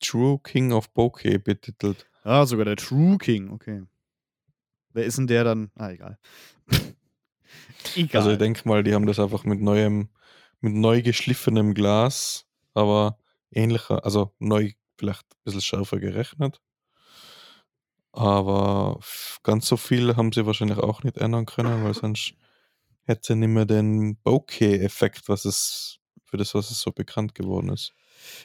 [0.00, 2.08] True King of Bokeh betitelt.
[2.24, 3.82] Ah, sogar der True King, okay.
[4.92, 5.70] Wer ist denn der dann?
[5.76, 6.18] Ah, egal.
[7.96, 8.18] egal.
[8.20, 10.08] Also ich denke mal, die haben das einfach mit neuem,
[10.60, 13.18] mit neu geschliffenem Glas, aber
[13.52, 16.60] ähnlicher, also neu vielleicht ein bisschen schärfer gerechnet.
[18.12, 18.98] Aber
[19.42, 22.34] ganz so viel haben sie wahrscheinlich auch nicht ändern können, weil sonst
[23.06, 27.68] hätte sie nicht mehr den Bokeh-Effekt, was es für das, was es so bekannt geworden
[27.70, 27.92] ist.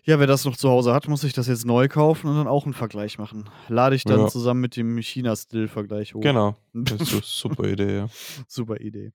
[0.06, 2.48] Ja, wer das noch zu Hause hat, muss sich das jetzt neu kaufen und dann
[2.48, 3.50] auch einen Vergleich machen.
[3.68, 4.28] Lade ich dann Ja.
[4.28, 6.22] zusammen mit dem China-Still-Vergleich hoch.
[6.22, 6.56] Genau.
[6.74, 8.08] Das ist eine super Idee, ja.
[8.48, 9.12] Super Idee.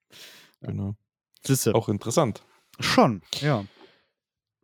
[0.61, 0.97] Genau.
[1.47, 1.75] Siehste.
[1.75, 2.43] Auch interessant.
[2.79, 3.65] Schon, ja.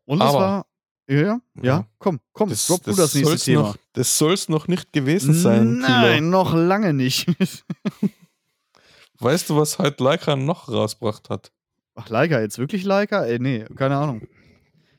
[0.05, 0.67] Und es Aber- war.
[1.09, 3.63] Ja, ja, ja, komm, komm, drop du das nächste soll's Thema.
[3.63, 5.79] Noch, das soll es noch nicht gewesen sein.
[5.79, 6.31] Nein, Thilo.
[6.31, 7.27] noch lange nicht.
[9.19, 11.53] Weißt du, was heute Leica noch rausgebracht hat?
[11.95, 13.25] Ach, Leica, jetzt wirklich Leica?
[13.25, 14.27] Ey, nee, keine Ahnung.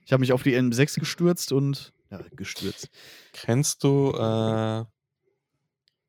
[0.05, 1.91] Ich habe mich auf die M6 gestürzt und.
[2.09, 2.89] Ja, gestürzt.
[3.33, 4.85] Kennst du, äh,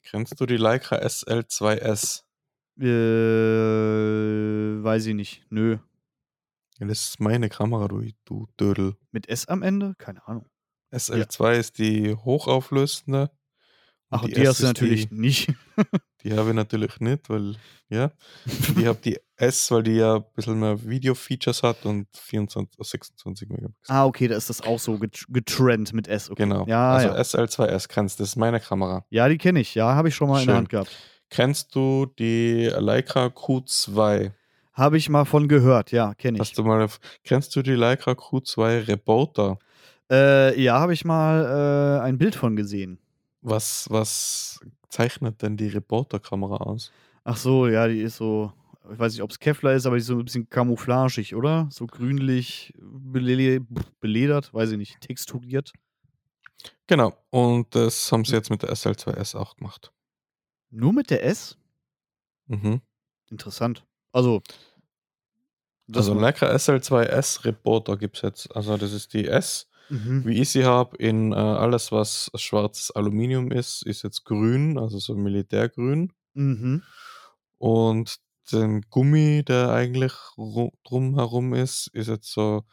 [0.04, 2.22] kennst du die Leica SL2S?
[2.80, 2.84] Äh,
[4.84, 5.44] weiß ich nicht.
[5.50, 5.78] Nö.
[6.78, 8.96] Ja, das ist meine Kamera, du, du Dödel.
[9.10, 9.94] Mit S am Ende?
[9.98, 10.46] Keine Ahnung.
[10.92, 13.30] SL2 ist die hochauflösende.
[14.10, 15.52] Ach, die, S hast du natürlich Die, nicht.
[16.22, 17.56] die habe ich natürlich nicht, weil,
[17.90, 18.10] ja.
[18.46, 22.84] Ich habe die S, weil die ja ein bisschen mehr Video-Features hat und 24, äh,
[22.84, 23.94] 26 Megapixel.
[23.94, 26.30] ah, okay, da ist das auch so get- getrennt mit S.
[26.30, 26.44] Okay.
[26.44, 26.64] Genau.
[26.66, 27.16] Ja, also ja.
[27.20, 29.04] SL2S kennst du, das ist meine Kamera.
[29.10, 29.74] ja, die kenne ich.
[29.74, 30.58] Ja, habe ich schon mal in der Schön.
[30.58, 30.96] Hand gehabt.
[31.28, 34.32] Kennst du die Leica Q2?
[34.78, 35.90] Habe ich mal von gehört.
[35.90, 36.40] Ja, kenne ich.
[36.40, 36.88] Hast du mal,
[37.24, 39.58] kennst du die Leica Q2 Reporter?
[40.08, 43.00] Äh, ja, habe ich mal äh, ein Bild von gesehen.
[43.40, 46.92] Was, was zeichnet denn die Reporter-Kamera aus?
[47.24, 48.52] Ach so, ja, die ist so.
[48.92, 51.68] Ich weiß nicht, ob es Kevlar ist, aber die ist so ein bisschen camouflagig, oder?
[51.72, 53.60] So grünlich bele
[53.98, 55.72] beledert, weiß ich nicht, texturiert.
[56.86, 57.14] Genau.
[57.30, 59.92] Und das haben sie jetzt mit der SL2S auch gemacht.
[60.70, 61.58] Nur mit der S?
[62.46, 62.80] Mhm.
[63.28, 63.84] Interessant.
[64.12, 64.40] Also.
[65.88, 68.54] Das Also ma- Leica SL2S Reporter gibt es jetzt.
[68.56, 70.24] Also das ist die S, Mhm.
[70.26, 74.98] wie ich sie habe, in äh, alles, was schwarzes Aluminium ist, ist jetzt grün, also
[74.98, 76.12] so Militärgrün.
[76.34, 76.82] Mhm.
[77.58, 78.16] Und
[78.52, 82.64] den Gummi, der eigentlich ru- drumherum ist, ist jetzt so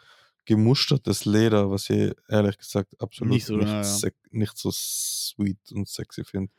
[0.45, 4.09] gemustertes Leder, was ich ehrlich gesagt absolut Nicht nicht so, so, ja, ja.
[4.31, 6.51] nicht so sweet und sexy finde.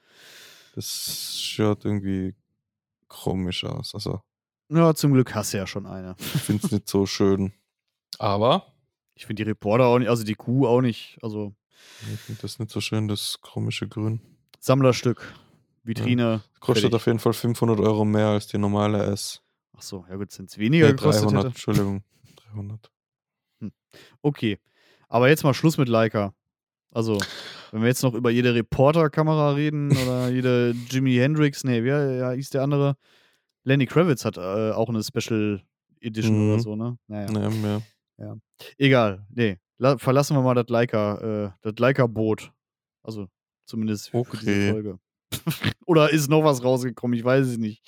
[0.74, 2.34] Das schaut irgendwie
[3.08, 3.94] komisch aus.
[3.94, 4.20] Also
[4.68, 6.16] Ja, zum Glück hast du ja schon eine.
[6.18, 7.52] ich finde es nicht so schön.
[8.18, 8.66] Aber
[9.14, 11.18] Ich finde die Reporter auch nicht, also die Kuh auch nicht.
[11.22, 11.54] Also
[12.12, 14.20] ich finde das nicht so schön, das komische Grün.
[14.58, 15.34] Sammlerstück.
[15.84, 16.42] Vitrine.
[16.58, 16.96] Kostet fertig.
[16.96, 19.40] auf jeden Fall 500 Euro mehr als die normale S.
[19.76, 21.48] Ach so, ja gut, sind es weniger Nee, gekostet 300, hätte.
[21.48, 22.02] Entschuldigung.
[22.52, 22.90] 300.
[24.22, 24.58] Okay.
[25.08, 26.34] Aber jetzt mal Schluss mit Leica.
[26.90, 27.18] Also,
[27.70, 32.30] wenn wir jetzt noch über jede Reporter-Kamera reden oder jede Jimi Hendrix, nee, wer ja,
[32.32, 32.96] hieß der andere?
[33.66, 35.60] Lenny Kravitz hat äh, auch eine Special
[36.00, 36.52] Edition Mhm.
[36.52, 36.98] oder so, ne?
[37.08, 37.30] Naja.
[37.30, 37.82] Nee, mehr.
[38.78, 39.58] Egal, nee.
[39.78, 42.52] La verlassen wir mal das Leica, äh, das Leica-Boot.
[43.02, 43.26] Also,
[43.66, 44.70] zumindest für, für diese Okay.
[44.70, 44.98] Folge.
[45.86, 47.18] oder ist noch was rausgekommen?
[47.18, 47.82] Ich weiß es nicht.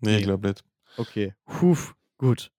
[0.00, 0.16] Nee, Nee.
[0.18, 0.62] ich glaube nicht.
[0.98, 1.34] Okay.
[1.46, 1.76] Puh,
[2.18, 2.50] gut.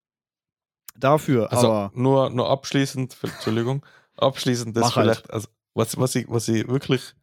[0.99, 1.91] Dafür, Also aber.
[1.95, 5.05] nur, nur abschließend, Entschuldigung, abschließend das Mach halt.
[5.05, 7.13] vielleicht, also was, was, ich, was ich wirklich,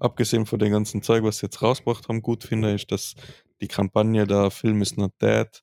[0.00, 3.14] abgesehen von dem ganzen Zeug, was sie jetzt rausgebracht haben, gut finde, ist, dass
[3.62, 5.62] die Kampagne da Film is not dead,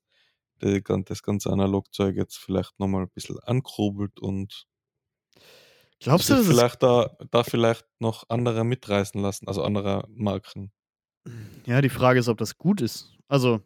[0.64, 4.66] die, das ganze Analogzeug jetzt vielleicht nochmal ein bisschen ankurbelt und
[6.02, 10.08] Glaubst du, sich das ist vielleicht da, da vielleicht noch andere mitreißen lassen, also andere
[10.10, 10.72] Marken.
[11.66, 13.18] Ja, die Frage ist, ob das gut ist.
[13.28, 13.60] Also,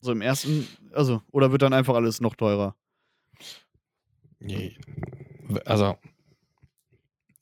[0.00, 2.76] so im ersten, also, oder wird dann einfach alles noch teurer?
[4.38, 4.78] Nee.
[5.64, 5.98] Also,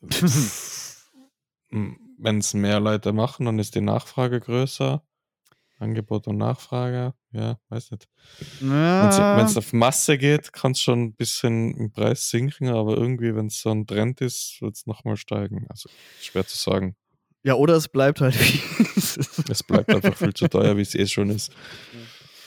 [1.70, 5.04] wenn es mehr Leute machen, dann ist die Nachfrage größer.
[5.82, 8.08] Angebot und Nachfrage, ja, weiß nicht.
[8.60, 12.96] Wenn Ja, es auf Masse geht, kann es schon ein bisschen im Preis sinken, aber
[12.96, 15.66] irgendwie, wenn es so ein Trend ist, wird es nochmal steigen.
[15.68, 15.88] Also
[16.20, 16.96] schwer zu sagen.
[17.44, 19.50] ja, oder es bleibt halt wie es ist.
[19.50, 21.52] Es bleibt einfach viel zu teuer, wie es eh schon ist.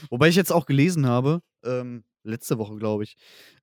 [0.10, 3.18] Wobei ich jetzt auch gelesen habe, ähm, letzte Woche, glaube ich,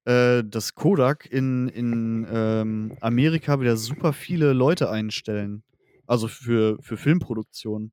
[0.04, 5.62] äh, dass Kodak in, in ähm, Amerika wieder super viele Leute einstellen.
[6.06, 7.92] Also für, für Filmproduktion.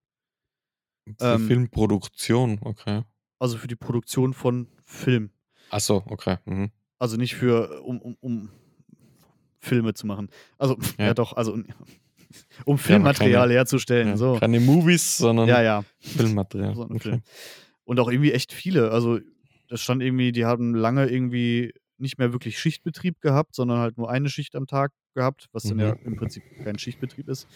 [1.17, 1.47] Für Ähm.
[1.47, 3.03] Filmproduktion, okay.
[3.39, 5.31] Also für die Produktion von Film.
[5.69, 6.37] Achso, okay.
[6.45, 6.71] Mhm.
[6.97, 8.49] Also nicht für, um, um, um
[9.59, 10.29] Filme zu machen.
[10.57, 11.13] Also, ja, Ja.
[11.13, 11.57] doch, also
[12.65, 14.07] um Filmmaterial keine- herzustellen.
[14.09, 14.37] Ja, so.
[14.39, 15.83] Keine Movies, sondern Ja, ja.
[15.99, 16.73] Filmmaterial.
[16.75, 16.99] So okay.
[16.99, 17.21] Film.
[17.85, 18.91] Und auch irgendwie echt viele.
[18.91, 19.19] Also,
[19.67, 24.09] das stand irgendwie, die haben lange irgendwie nicht mehr wirklich Schichtbetrieb gehabt, sondern halt nur
[24.09, 25.79] eine Schicht am Tag gehabt, was dann Mhm.
[25.81, 27.47] ja im Prinzip kein Schichtbetrieb ist.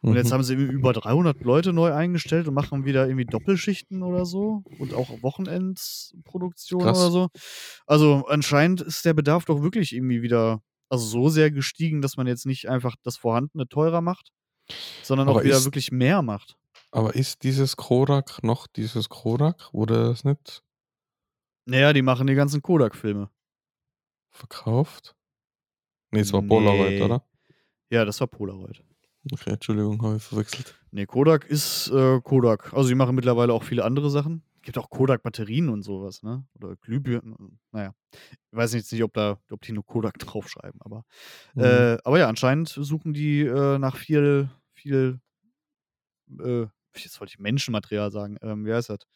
[0.00, 0.34] Und jetzt Mhm.
[0.34, 4.94] haben sie über 300 Leute neu eingestellt und machen wieder irgendwie Doppelschichten oder so und
[4.94, 6.98] auch Wochenendproduktion Krass.
[7.00, 7.28] oder so.
[7.86, 12.26] Also anscheinend ist der Bedarf doch wirklich irgendwie wieder, also so sehr gestiegen, dass man
[12.26, 14.30] jetzt nicht einfach das Vorhandene teurer macht,
[15.02, 16.56] sondern auch Aber wieder ist- wirklich mehr macht.
[16.90, 19.72] Aber ist dieses Kodak noch dieses Kodak?
[19.72, 20.62] Wurde das nicht
[21.64, 23.30] Naja, die machen die ganzen Kodak-Filme.
[24.32, 25.14] Verkauft?
[26.10, 27.02] Nee, es war Polaroid, Nee.
[27.02, 27.24] oder?
[27.90, 28.82] Ja, das war Polaroid.
[29.32, 30.74] Okay, Entschuldigung, habe ich verwechselt.
[30.90, 32.72] Nee, Kodak ist äh, Kodak.
[32.74, 34.42] Also die machen mittlerweile auch viele andere Sachen.
[34.62, 36.44] Gibt auch Kodak-Batterien und sowas, ne?
[36.54, 37.58] Oder Glühbirnen.
[37.72, 37.94] Naja.
[38.12, 41.04] Ich weiß jetzt nicht, ob da, ob die nur Kodak draufschreiben, aber.
[41.54, 41.62] Mhm.
[41.62, 45.20] Äh, aber ja, anscheinend suchen die äh, nach viel, viel,
[46.40, 46.66] äh,
[46.96, 49.06] jetzt wollte ich Menschenmaterial sagen, ähm, wie heißt das?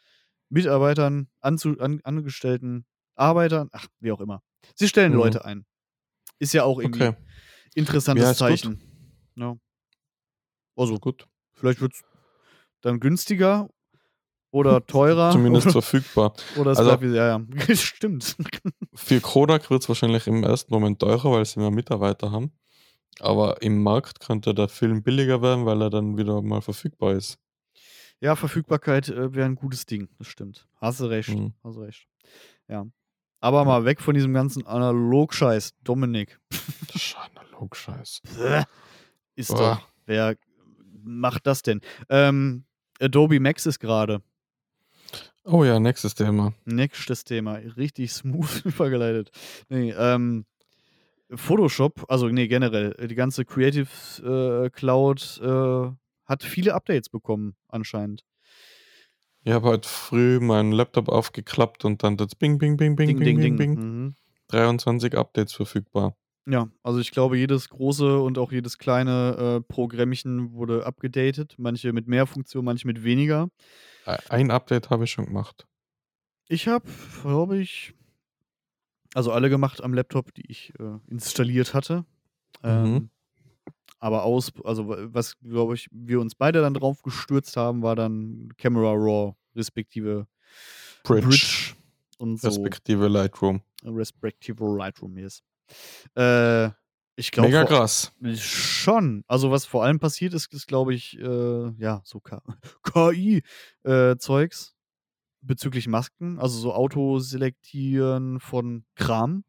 [0.49, 4.43] Mitarbeitern, Anzu an, Angestellten, Arbeitern, ach, wie auch immer.
[4.75, 5.19] Sie stellen Mhm.
[5.19, 5.65] Leute ein.
[6.39, 7.17] Ist ja auch irgendwie Okay,
[7.75, 8.49] interessantes Ja, ist gut.
[8.49, 8.81] Zeichen.
[9.37, 9.57] Ja.
[10.77, 11.27] Also, gut.
[11.55, 12.03] vielleicht wird es
[12.83, 13.69] dann günstiger
[14.51, 15.31] oder teurer.
[15.33, 16.35] Zumindest oder, verfügbar.
[16.57, 17.75] oder es also- bleibt wie, ja, ja.
[17.77, 18.37] Stimmt.
[18.95, 22.53] Für Kodak wird es wahrscheinlich im ersten Moment teurer, weil sie mehr Mitarbeiter haben.
[23.21, 27.39] Aber im Markt könnte der Film billiger werden, weil er dann wieder mal verfügbar ist.
[28.21, 30.09] Ja, Verfügbarkeit äh, wäre ein gutes Ding.
[30.19, 30.67] Das stimmt.
[30.77, 31.31] Hast du recht.
[31.31, 31.55] Mhm.
[31.65, 32.07] Hast du recht.
[32.69, 32.87] Ja.
[33.41, 35.75] Aber mal weg von diesem ganzen Analog-Scheiß.
[35.85, 36.39] Dominik.
[36.87, 38.23] Das ist analog Scheiß.
[38.37, 38.65] Bäh.
[39.35, 39.77] Ist Boah.
[39.77, 39.89] doch.
[40.07, 40.37] Wer
[41.05, 41.81] macht das denn?
[42.09, 42.65] Ähm,
[43.01, 44.23] Adobe Max ist gerade.
[45.45, 46.55] Oh ja, nächstes Thema.
[46.65, 47.55] Nächstes Thema.
[47.77, 49.31] Richtig smooth übergeleitet.
[49.69, 50.47] Nee, ähm,
[51.31, 53.89] Photoshop, also nee, generell, die ganze Creative
[54.65, 55.91] äh, Cloud äh,
[56.25, 58.25] hat viele Updates bekommen, anscheinend.
[59.47, 63.19] Ich habe heute früh meinen Laptop aufgeklappt und dann das Bing, Bing, Bing, Bing, Ding,
[63.21, 63.77] Bing, ding, Bing.
[63.77, 64.05] Bing.
[64.07, 64.15] Mhm.
[64.49, 66.17] 23 Updates verfügbar.
[66.49, 71.55] Ja, also ich glaube, jedes große und auch jedes kleine äh, Programmchen wurde abgedatet.
[71.59, 73.49] Manche mit mehr Funktion, manche mit weniger.
[74.29, 75.69] Ein Update habe ich schon gemacht.
[76.49, 76.89] Ich habe,
[77.23, 77.95] glaube ich,
[79.15, 82.05] also alle gemacht am Laptop, die ich äh, installiert hatte.
[82.65, 83.11] Ähm, Mhm.
[83.99, 87.97] Aber aus, also wa- was, glaube ich, wir uns beide dann drauf gestürzt haben, war
[87.97, 90.27] dann Camera Raw, respektive
[91.03, 91.75] Bridge,
[92.19, 92.49] und so.
[92.49, 93.63] respektive Lightroom.
[93.85, 95.43] respektive Lightroom, yes.
[96.15, 96.71] Äh,
[97.17, 98.13] ich glaube Mega krass.
[98.35, 99.25] schon.
[99.27, 102.21] Also was vor allem passiert ist, ist glaube ich, äh, ja, so
[102.85, 104.75] KI-Zeugs
[105.41, 109.45] bezüglich Masken, also so Autoselektieren von Kram.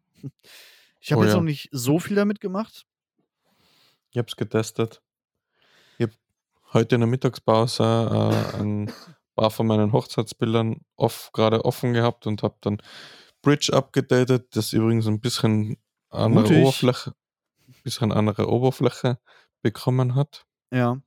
[0.99, 1.37] Ich habe Oh jetzt ja.
[1.37, 2.85] noch nicht so viel damit gemacht.
[4.17, 5.03] Ich habe es getestet.
[5.99, 6.13] Ich habe
[6.73, 8.91] heute in der Mittagspause äh, ein
[9.35, 12.81] paar von meinen Hochzeitsbildern off, gerade offen gehabt und habe dann
[13.43, 15.77] Bridge abgedatet, das übrigens ein bisschen
[16.09, 16.63] andere Mutig.
[16.63, 17.13] Oberfläche,
[17.83, 19.19] bisschen andere Oberfläche
[19.61, 20.47] bekommen hat.
[20.71, 20.99] Ja.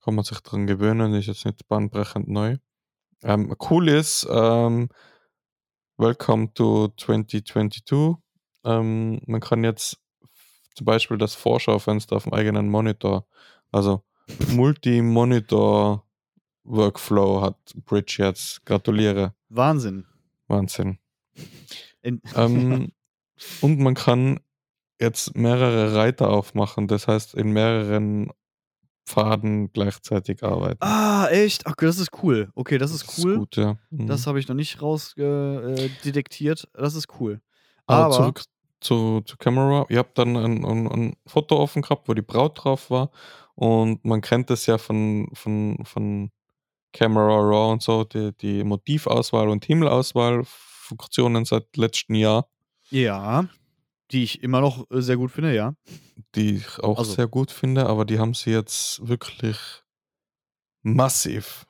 [0.00, 2.56] Kann man sich dran gewöhnen, ist jetzt nicht bahnbrechend neu.
[3.22, 4.88] Ähm, cool ist, ähm,
[5.98, 8.16] Welcome to 2022.
[8.64, 10.00] Ähm, man kann jetzt
[10.78, 13.26] zum Beispiel das Vorschaufenster auf dem eigenen Monitor,
[13.72, 14.02] also
[14.50, 18.64] Multi-Monitor-Workflow hat Bridge jetzt.
[18.64, 19.34] Gratuliere.
[19.48, 20.06] Wahnsinn.
[20.46, 20.98] Wahnsinn.
[22.02, 22.92] In Ähm,
[23.60, 24.38] und man kann
[25.00, 28.30] jetzt mehrere Reiter aufmachen, das heißt in mehreren
[29.04, 30.78] Pfaden gleichzeitig arbeiten.
[30.80, 31.66] ah, echt?
[31.66, 32.52] Ach, das ist cool.
[32.54, 33.38] Okay, das ist cool.
[33.38, 33.78] gut, ja.
[33.90, 34.06] Mhm.
[34.06, 35.90] Das habe ich noch nicht raus äh.
[36.74, 37.40] Das ist cool.
[37.86, 38.42] Aber, Aber, zurück
[38.80, 39.86] zu, zu Camera.
[39.88, 43.10] Ihr habt dann ein, ein, ein Foto offen gehabt, wo die Braut drauf war.
[43.54, 46.30] Und man kennt das ja von, von, von
[46.92, 52.48] Camera Raw und so, die, die Motivauswahl und Himmelauswahl-Funktionen seit letztem Jahr,
[52.90, 53.46] ja,
[54.10, 55.74] die ich immer noch äh, sehr gut finde, ja.
[56.34, 59.58] die ich auch Also- sehr gut finde, aber die haben sie jetzt wirklich
[60.82, 61.66] massiv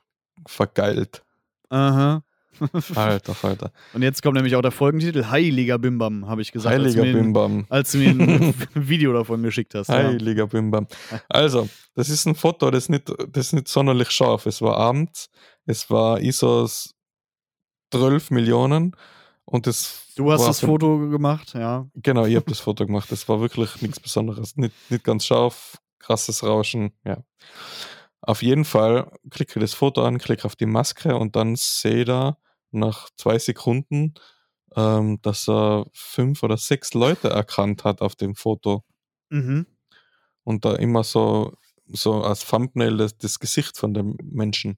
[0.47, 1.23] vergeilt.
[1.69, 2.23] Aha.
[2.95, 3.71] Alter Falter.
[3.93, 7.01] Und jetzt kommt nämlich auch der Folgentitel Heiliger Bimbam, habe ich gesagt, Heiliger als, du
[7.03, 7.65] mir, Bimbam.
[7.69, 9.89] als du mir ein Video davon geschickt hast.
[9.89, 9.95] Ja.
[9.95, 10.87] Heiliger Bimbam.
[11.27, 14.45] Also, das ist ein Foto, das nicht, das ist nicht sonderlich scharf.
[14.45, 15.29] Es war abends,
[15.65, 16.95] es war ISOs
[17.91, 18.95] 12 Millionen
[19.45, 21.87] und das Du hast das Foto gemacht, ja.
[21.95, 23.09] Genau, ich habe das Foto gemacht.
[23.09, 24.57] Das war wirklich nichts Besonderes.
[24.57, 27.23] Nicht, nicht ganz scharf, krasses Rauschen, ja.
[28.21, 32.37] Auf jeden Fall klicke das Foto an, klicke auf die Maske und dann sehe da
[32.71, 34.13] nach zwei Sekunden,
[34.75, 38.83] ähm, dass er fünf oder sechs Leute erkannt hat auf dem Foto.
[39.31, 39.67] Mhm.
[40.43, 41.53] und da immer so,
[41.87, 44.77] so als Thumbnail das, das Gesicht von dem Menschen.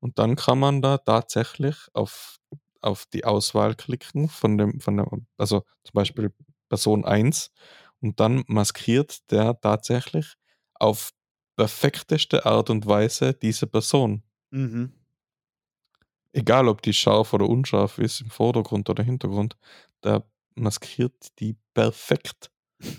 [0.00, 2.38] Und dann kann man da tatsächlich auf,
[2.80, 6.32] auf die Auswahl klicken von dem, von dem, also zum Beispiel
[6.68, 7.52] Person 1
[8.00, 10.34] und dann maskiert der tatsächlich
[10.74, 11.10] auf
[11.56, 14.22] perfekteste Art und Weise diese Person.
[14.50, 14.92] Mhm.
[16.32, 19.56] Egal ob die scharf oder unscharf ist, im Vordergrund oder Hintergrund,
[20.02, 20.24] der
[20.54, 22.50] maskiert die perfekt.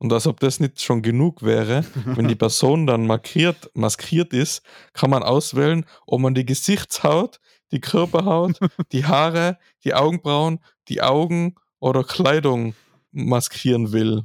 [0.00, 4.62] Und als ob das nicht schon genug wäre, wenn die Person dann markiert, maskiert ist,
[4.92, 7.40] kann man auswählen, ob man die Gesichtshaut,
[7.72, 8.60] die Körperhaut,
[8.92, 12.74] die Haare, die Augenbrauen, die Augen oder Kleidung
[13.10, 14.22] maskieren will.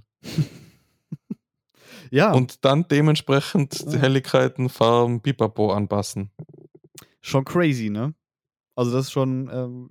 [2.12, 3.74] Ja, Und dann dementsprechend.
[4.00, 6.30] Helligkeiten, Farben, Pipapo anpassen.
[7.24, 8.14] Schon crazy, ne?
[8.76, 9.90] Also das ist schon ähm,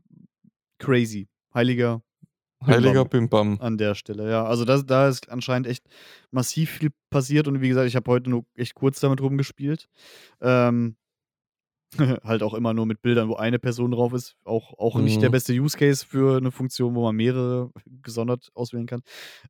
[0.78, 1.28] crazy.
[1.54, 2.02] Heiliger
[2.64, 3.60] Heiliger Bim Bimbam.
[3.60, 4.44] an der Stelle, ja.
[4.44, 5.84] Also das, da ist anscheinend echt
[6.30, 9.88] massiv viel passiert und wie gesagt, ich habe heute nur echt kurz damit rumgespielt.
[10.40, 10.96] Ähm,
[12.24, 14.36] halt auch immer nur mit Bildern, wo eine Person drauf ist.
[14.44, 15.32] Auch, auch nicht der Mhm.
[15.32, 17.70] beste Use Case für eine Funktion, wo man mehrere
[18.02, 19.02] gesondert auswählen kann.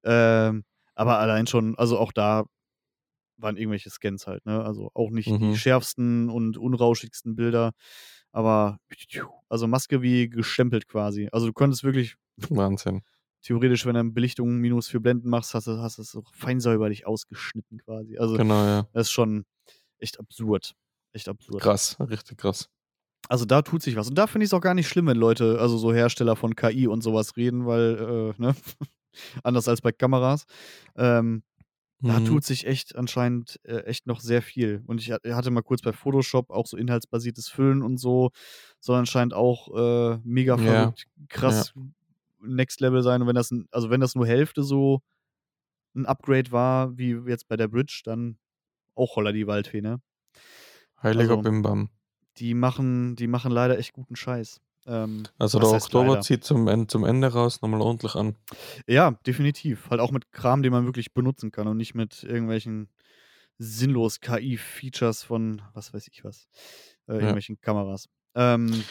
[0.05, 0.65] Ähm,
[0.95, 2.45] aber allein schon, also auch da
[3.43, 4.63] waren irgendwelche Scans halt, ne?
[4.65, 5.57] Also auch nicht die Mhm.
[5.57, 7.73] schärfsten und unrauschigsten Bilder,
[8.33, 8.79] aber
[9.49, 11.29] also Maske wie gestempelt quasi.
[11.33, 12.17] Also du konntest wirklich
[12.49, 13.03] Wahnsinn.
[13.43, 16.61] theoretisch, wenn du Belichtung minus für Blenden machst, hast du hast du es so fein
[16.61, 18.17] säuberlich ausgeschnitten quasi.
[18.19, 18.87] Also Genau, ja.
[18.93, 19.45] das ist schon
[19.99, 20.75] echt absurd.
[21.13, 21.61] Echt absurd.
[21.61, 22.69] Krass, richtig krass.
[23.29, 24.09] Also da tut sich was.
[24.09, 26.57] Und da finde ich es auch gar nicht schlimm, wenn Leute, also so Hersteller von
[26.57, 28.55] KI und sowas reden, weil, äh, ne?
[29.45, 30.45] Anders als bei Kameras.
[30.97, 31.43] Ähm,
[32.03, 32.25] da Mhm.
[32.27, 34.83] tut sich echt anscheinend äh, echt noch sehr viel.
[34.87, 38.31] Und ich hat- hatte mal kurz bei Photoshop auch so inhaltsbasiertes Füllen und so.
[38.81, 39.69] Soll anscheinend auch
[40.15, 41.73] äh, mega Ja, verrückt, krass
[42.41, 43.23] Next Level sein.
[43.23, 45.01] Und wenn das, also wenn das nur Hälfte so
[45.95, 48.37] ein Upgrade war, wie jetzt bei der Bridge, dann
[48.97, 50.01] auch holla die Waldfee, ne?
[51.03, 51.89] Heiliger Also- Bimbam.
[52.39, 54.61] Die machen, die machen leider echt guten Scheiß.
[54.87, 58.37] Ähm, Also der Oktober zieht zum, En- zum Ende raus nochmal ordentlich an.
[58.87, 59.91] Ja, definitiv.
[59.91, 62.89] Halt auch mit Kram, den man wirklich benutzen kann und nicht mit irgendwelchen
[63.59, 66.49] sinnlos KI-Features von was weiß ich was.
[67.09, 68.09] Äh, irgendwelchen Kameras.
[68.35, 68.83] Ähm,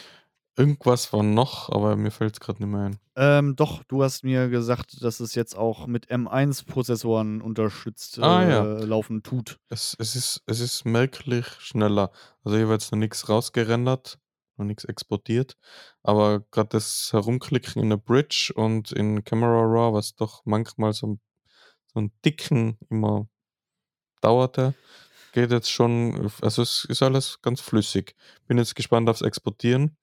[0.56, 2.98] Irgendwas war noch, aber mir fällt es gerade nicht mehr ein.
[3.16, 8.50] ähm, doch, du hast mir gesagt, dass es jetzt auch mit M1-Prozessoren unterstützt Ah, äh,
[8.50, 8.62] ja.
[8.84, 9.58] laufen tut.
[9.70, 12.10] Es, es, ist, es ist merklich schneller.
[12.44, 14.18] Also hier wird jetzt noch nichts rausgerendert,
[14.56, 15.56] noch nichts exportiert.
[16.02, 21.18] Aber gerade das Herumklicken in der Bridge und in Camera Raw, was doch manchmal so,
[21.92, 23.28] so einen dicken immer
[24.20, 24.74] dauerte,
[25.32, 28.14] geht jetzt schon, also es ist alles ganz flüssig.
[28.46, 29.96] Bin jetzt gespannt aufs Exportieren,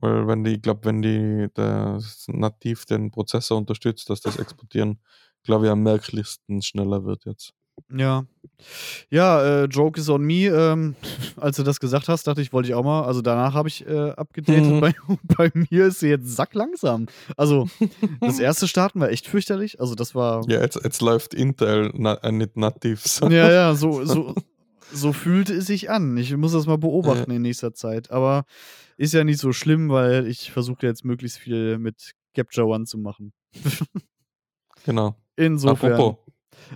[0.00, 5.00] weil wenn die, ich glaube, wenn die das nativ den Prozessor unterstützt, dass das Exportieren,
[5.42, 7.54] glaube ich, am merklichsten schneller wird jetzt.
[7.94, 8.26] Ja.
[9.10, 10.46] Ja, äh, Joke is on me.
[10.46, 10.96] Ähm,
[11.36, 13.04] als du das gesagt hast, dachte ich, wollte ich auch mal.
[13.04, 14.64] Also danach habe ich äh, abgedatet.
[14.64, 14.80] Mhm.
[14.80, 14.94] Bei,
[15.36, 17.06] bei mir ist sie jetzt sacklangsam.
[17.36, 17.68] Also
[18.20, 19.80] das erste Starten war echt fürchterlich.
[19.80, 20.42] Also das war.
[20.48, 23.06] Ja, jetzt, jetzt läuft Intel na, äh, nicht nativ.
[23.06, 23.28] So.
[23.28, 24.34] Ja, ja, so, so,
[24.92, 26.16] so fühlte es sich an.
[26.16, 28.10] Ich muss das mal beobachten in nächster Zeit.
[28.10, 28.44] Aber
[28.96, 32.98] ist ja nicht so schlimm, weil ich versuche jetzt möglichst viel mit Capture One zu
[32.98, 33.32] machen.
[34.84, 35.16] Genau.
[35.36, 35.92] Insofern.
[35.92, 36.25] Apropos.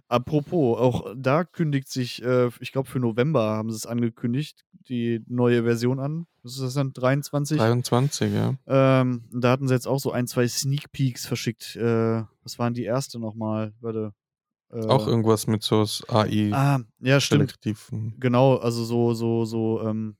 [0.09, 5.23] Apropos, auch da kündigt sich, äh, ich glaube für November haben sie es angekündigt, die
[5.27, 6.27] neue Version an.
[6.43, 6.93] Was ist das dann?
[6.93, 7.59] 23?
[7.59, 8.55] 23, ja.
[8.67, 11.77] Ähm, da hatten sie jetzt auch so ein, zwei Sneak Peeks verschickt.
[11.77, 13.73] Äh, was waren die erste nochmal?
[13.81, 14.13] Warte.
[14.73, 17.51] Äh, Auch irgendwas mit so AI Ah, ja, stimmt.
[17.51, 18.15] selektiven.
[18.19, 20.17] Genau, also so, so, so, ähm,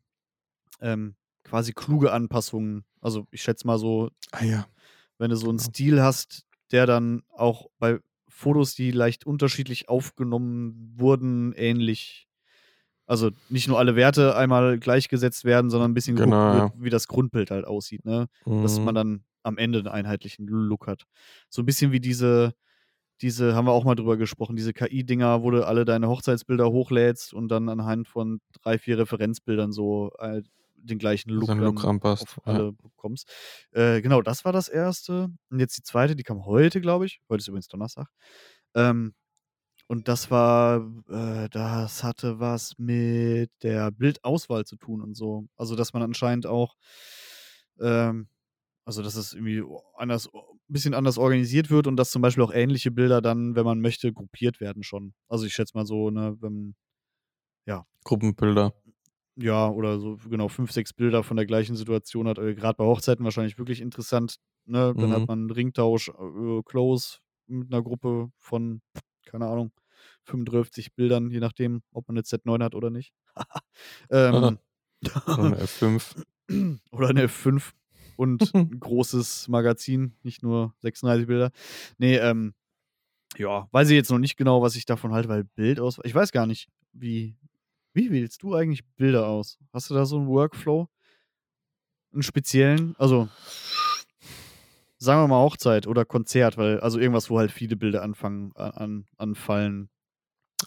[0.81, 1.15] ähm,
[1.45, 2.85] quasi kluge Anpassungen.
[3.01, 4.67] Also ich schätze mal so, Ah ja.
[5.19, 5.69] wenn du so einen Genau.
[5.71, 8.01] Stil hast, der dann auch bei
[8.41, 12.29] Fotos, die leicht unterschiedlich aufgenommen wurden, ähnlich.
[13.07, 16.91] Also nicht nur alle Werte einmal gleichgesetzt werden, sondern ein bisschen Genau, geguckt wird, wie
[16.91, 18.29] das Grundbild halt aussieht, ne?
[18.61, 18.97] Dass man Mhm.
[18.97, 21.05] dann am Ende einen einheitlichen Look hat.
[21.49, 22.55] So ein bisschen wie diese,
[23.23, 27.35] diese, haben wir auch mal drüber gesprochen, diese KI-Dinger, wo du alle deine Hochzeitsbilder hochlädst
[27.35, 30.43] und dann anhand von drei, vier Referenzbildern so äh,
[30.83, 32.53] den gleichen Look, Seinen Look dann anpasst, auf ja.
[32.53, 33.31] alle bekommst.
[33.73, 35.29] Äh, genau, das war das erste.
[35.51, 37.21] Und jetzt die zweite, die kam heute, glaube ich.
[37.29, 38.09] Heute ist übrigens Donnerstag.
[38.75, 39.15] Ähm,
[39.87, 45.49] und das war, äh, das hatte was mit der Bildauswahl zu tun und so.
[45.57, 46.77] Also, dass man anscheinend auch,
[47.81, 48.29] ähm,
[48.85, 49.63] also, dass es irgendwie
[49.97, 53.65] anders, ein bisschen anders organisiert wird und dass zum Beispiel auch ähnliche Bilder dann, wenn
[53.65, 55.15] man möchte, gruppiert werden schon.
[55.29, 56.77] Also, ich schätze mal so, ne, wenn,
[58.05, 58.75] Gruppenbilder.
[59.37, 62.39] Ja, oder so, genau, fünf, sechs Bilder von der gleichen Situation hat.
[62.39, 64.37] Äh, Gerade bei Hochzeiten wahrscheinlich wirklich interessant.
[64.67, 64.95] Ne?
[64.99, 65.15] Dann Mhm.
[65.15, 68.83] hat man einen Ringtausch, äh, Close mit einer Gruppe von,
[69.27, 69.73] keine Ahnung,
[70.25, 73.13] 35 Bildern, je nachdem, ob man eine Z9 hat oder nicht.
[74.11, 74.59] ähm,
[75.27, 76.25] Oder eine F5.
[76.93, 77.73] oder eine F5
[78.17, 81.51] und ein großes Magazin, nicht nur 36 Bilder.
[81.99, 82.55] Nee, ähm,
[83.39, 86.01] ja, weiß ich jetzt noch nicht genau, was ich davon halte, weil Bild aus.
[86.05, 87.37] Ich weiß gar nicht, wie.
[87.93, 89.59] Wie wählst du eigentlich Bilder aus?
[89.73, 90.89] Hast du da so einen Workflow?
[92.13, 92.95] Einen speziellen?
[92.99, 93.29] Also,
[94.99, 98.71] sagen wir mal Hochzeit oder Konzert, weil, also irgendwas, wo halt viele Bilder anfangen, an,
[98.73, 99.91] an, anfallen.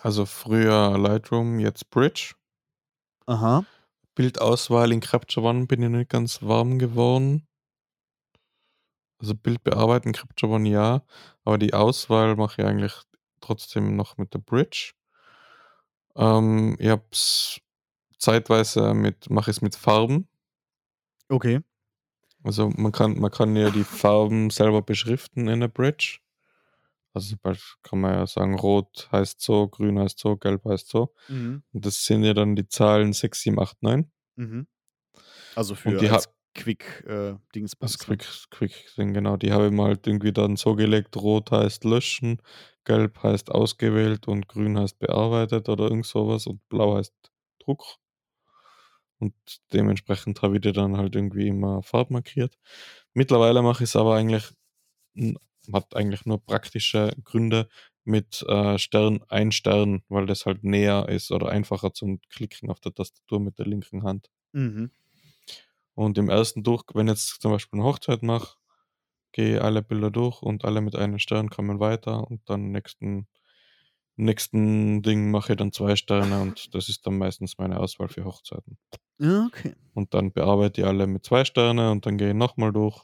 [0.02, 2.34] Also früher Lightroom, jetzt Bridge.
[3.26, 3.66] Aha.
[4.16, 7.48] Bildauswahl in Capture One bin ich nicht ganz warm geworden.
[9.20, 11.04] Also Bild bearbeiten, Capture One ja,
[11.46, 12.94] aber die Auswahl mache ich eigentlich
[13.40, 14.94] trotzdem noch mit der Bridge.
[16.16, 17.60] Ähm, ich hab's
[18.18, 20.28] zeitweise mit, mache es mit Farben.
[21.30, 21.62] Okay.
[22.44, 26.20] Also man kann, man kann ja die Farben selber beschriften in der Bridge.
[27.14, 27.36] Also
[27.84, 31.14] kann man ja sagen, rot heißt so, grün heißt so, gelb heißt so.
[31.28, 31.64] Mhm.
[31.72, 34.12] Und das sind ja dann die Zahlen 6, 7, 8, 9.
[34.36, 34.68] Mhm.
[35.56, 37.74] Also für Und die als ha- Quick äh, Dings.
[37.80, 39.38] Das Quick, Quick Ding, genau.
[39.38, 42.42] Die habe ich mal halt irgendwie dann so gelegt, rot heißt löschen,
[42.86, 47.14] gelb heißt ausgewählt und grün heißt bearbeitet oder irgend sowas und blau heißt
[47.60, 47.98] Druck.
[49.20, 49.34] Und
[49.72, 52.58] dementsprechend habe ich die dann halt irgendwie immer farbmarkiert.
[53.14, 54.52] Mittlerweile mache ich es aber eigentlich,
[55.74, 57.68] hat eigentlich nur praktische Gründe
[58.06, 62.80] mit äh, Stern, ein Stern, weil das halt näher ist oder einfacher zum Klicken auf
[62.80, 64.30] der Tastatur mit der linken Hand.
[64.54, 64.90] Mhm.
[65.96, 68.58] Und im ersten durch, wenn ich jetzt zum Beispiel eine Hochzeit mache,
[69.34, 73.28] gehe alle Bilder durch und alle mit einem Stern kommen weiter und dann nächsten,
[74.18, 78.26] nächsten Ding mache ich dann zwei Sterne und das ist dann meistens meine Auswahl für
[78.26, 78.78] Hochzeiten.
[79.20, 79.74] Ja, Okay.
[79.96, 83.04] Und dann bearbeite ich alle mit zwei Sterne und dann gehe ich nochmal durch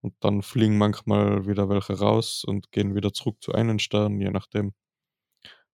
[0.00, 4.30] und dann fliegen manchmal wieder welche raus und gehen wieder zurück zu einem Stern, je
[4.30, 4.74] nachdem.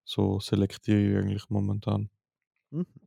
[0.02, 2.08] So selektiere ich eigentlich momentan.
[2.70, 3.03] Mhm.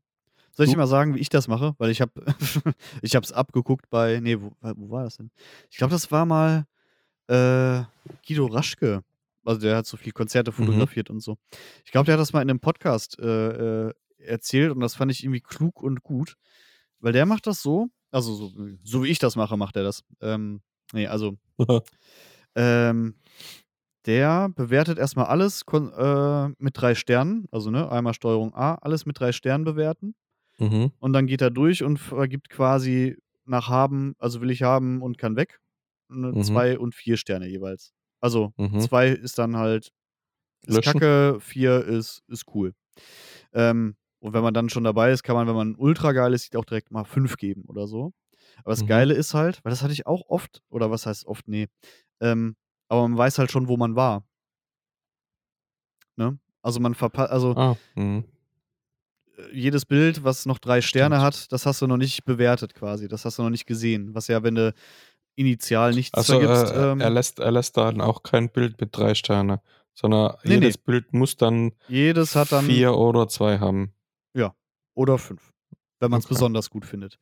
[0.57, 1.75] Soll ich dir mal sagen, wie ich das mache?
[1.77, 2.11] Weil ich habe
[3.03, 5.29] ich habe es abgeguckt bei nee, wo, wo war das denn?
[5.69, 6.65] Ich glaube, das war mal
[7.27, 7.83] äh,
[8.27, 9.03] Guido Raschke.
[9.45, 10.55] Also der hat so viel Konzerte Mhm.
[10.55, 11.37] fotografiert und so.
[11.85, 15.11] Ich glaube, der hat das mal in einem Podcast äh, äh, erzählt und das fand
[15.11, 16.35] ich irgendwie klug und gut,
[16.99, 18.51] weil der macht das so, also so,
[18.83, 20.03] so wie ich das mache, macht er das.
[20.21, 21.37] Ähm, nee, also
[22.55, 23.15] ähm,
[24.07, 29.19] der bewertet erstmal alles äh, mit drei Sternen, also ne, einmal Steuerung A, alles mit
[29.19, 30.15] drei Sternen bewerten.
[30.59, 30.91] Mhm.
[30.99, 35.17] Und dann geht er durch und vergibt quasi nach haben, also will ich haben und
[35.17, 35.59] kann weg,
[36.09, 36.43] ne, Mhm.
[36.43, 37.93] zwei und vier Sterne jeweils.
[38.21, 38.79] Also Mhm.
[38.79, 39.91] zwei ist dann halt
[40.67, 40.99] ist Löschen.
[40.99, 42.73] kacke, vier ist, ist cool.
[43.53, 46.55] Ähm, und wenn man dann schon dabei ist, kann man, wenn man ultra geil ist,
[46.55, 48.13] auch direkt mal fünf geben oder so.
[48.59, 48.87] Aber das Mhm.
[48.87, 51.67] Geile ist halt, weil das hatte ich auch oft, oder was heißt oft, nee,
[52.21, 52.55] ähm,
[52.89, 54.25] aber man weiß halt schon, wo man war.
[56.17, 56.37] Ne?
[56.61, 58.23] Also man verpasst, also Ah, mhm.
[59.51, 61.25] Jedes Bild, was noch drei Sterne Stimmt.
[61.25, 63.07] hat, das hast du noch nicht bewertet quasi.
[63.07, 64.13] Das hast du noch nicht gesehen.
[64.15, 64.73] Was ja, wenn du
[65.35, 68.95] initial nichts Also vergibst, äh, ähm, er, lässt, er lässt dann auch kein Bild mit
[68.97, 69.61] drei Sterne,
[69.93, 73.93] sondern Nee, jedes Bild muss dann jedes hat dann vier oder zwei haben.
[74.95, 75.53] oder fünf,
[75.99, 76.33] wenn man es Okay.
[76.33, 77.19] besonders gut findet.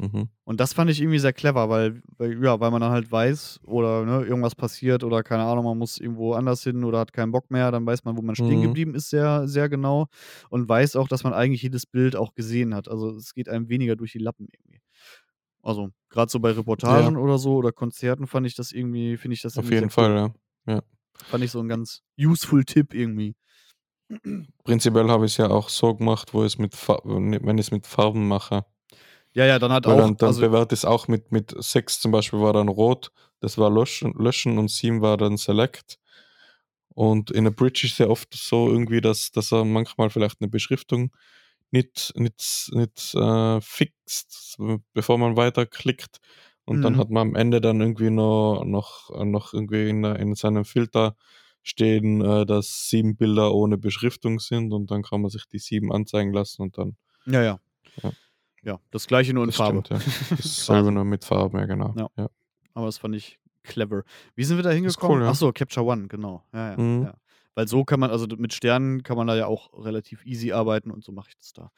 [0.00, 0.30] Mhm.
[0.44, 3.60] Und das fand ich irgendwie sehr clever, weil, weil, ja, weil man dann halt weiß,
[3.64, 7.32] oder ne, irgendwas passiert oder keine Ahnung, man muss irgendwo anders hin oder hat keinen
[7.32, 8.62] Bock mehr, dann weiß man, wo man stehen Mhm.
[8.62, 10.06] geblieben ist, sehr, sehr genau.
[10.48, 12.88] Und weiß auch, dass man eigentlich jedes Bild auch gesehen hat.
[12.88, 14.80] Also es geht einem weniger durch die Lappen irgendwie.
[15.62, 19.42] Also, gerade so bei Reportagen oder so oder Konzerten fand ich das irgendwie, finde ich
[19.42, 20.14] das Auf jeden sehr cool.
[20.14, 20.34] Fall,
[20.66, 20.82] ja.
[21.28, 23.34] Fand ich so ein ganz useful Tipp irgendwie.
[24.64, 27.86] Prinzipiell habe ich es ja auch so gemacht, wo es mit wenn ich es mit
[27.86, 28.64] Farben mache.
[29.34, 31.54] Ja, ja, dann hat Weil auch, dann, dann also, bewerte ich es auch mit, mit
[31.58, 35.98] 6 zum Beispiel war dann rot, das war löschen, löschen und 7 war dann select.
[36.94, 40.48] Und in der Bridge ist ja oft so irgendwie, dass, dass er manchmal vielleicht eine
[40.50, 41.12] Beschriftung
[41.70, 44.58] nicht, nicht, nicht äh, fixt,
[44.94, 46.18] bevor man weiterklickt.
[46.64, 46.98] Und dann Mhm.
[46.98, 51.16] hat man am Ende dann irgendwie noch, noch, noch irgendwie in, in seinem Filter
[51.62, 55.92] stehen, äh, dass sieben Bilder ohne Beschriftung sind und dann kann man sich die sieben
[55.92, 57.60] anzeigen lassen und dann ja, ja.
[58.02, 58.12] Ja.
[58.62, 59.82] Ja, das gleiche nur in das Farbe.
[59.84, 60.10] stimmt, ja.
[60.36, 60.92] dasselbe Quasi.
[60.92, 61.94] nur mit Farben, ja genau.
[61.96, 62.08] Ja.
[62.16, 62.28] Ja.
[62.74, 64.04] Aber das fand ich clever.
[64.34, 65.18] Wie sind wir da hingekommen?
[65.18, 65.30] cool, ja.
[65.30, 66.44] Achso, Capture One, genau.
[66.52, 67.02] Ja, ja, Mhm.
[67.04, 67.14] ja.
[67.54, 70.90] Weil so kann man, also mit Sternen kann man da ja auch relativ easy arbeiten
[70.90, 71.70] und so mache ich das da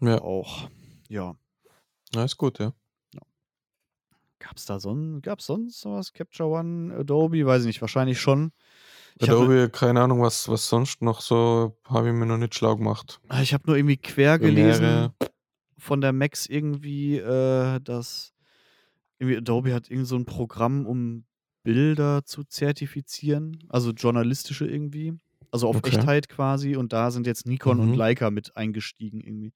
[0.00, 0.20] Ja.
[0.22, 0.68] auch.
[1.08, 1.34] Ja.
[2.14, 2.72] Ja, ist gut, ja.
[4.38, 6.12] Gab's da son gab's sonst was?
[6.14, 7.44] Capture One, Adobe?
[7.44, 8.52] Weiß ich nicht, wahrscheinlich schon.
[9.18, 12.54] Ich habe Adobe, keine Ahnung, was, was sonst noch so, habe ich mir noch nicht
[12.54, 13.20] schlau gemacht.
[13.42, 15.14] ich hab nur irgendwie quer gelesen Premiere.
[15.80, 18.32] Von der Max irgendwie, äh, dass
[19.18, 21.26] irgendwie Adobe hat irgend so ein Programm, um
[21.64, 25.14] Bilder zu zertifizieren, also journalistische irgendwie.
[25.52, 25.84] Also auf Okay.
[25.84, 26.76] Echtheit quasi.
[26.76, 27.96] Und da sind jetzt Nikon und Mhm.
[27.96, 29.52] Leica mit eingestiegen irgendwie.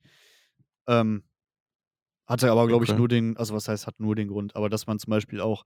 [0.89, 1.25] Ähm,
[2.27, 2.97] hatte aber, glaube ich, Okay.
[2.97, 5.65] nur den, also was heißt, hat nur den Grund, aber dass man zum Beispiel auch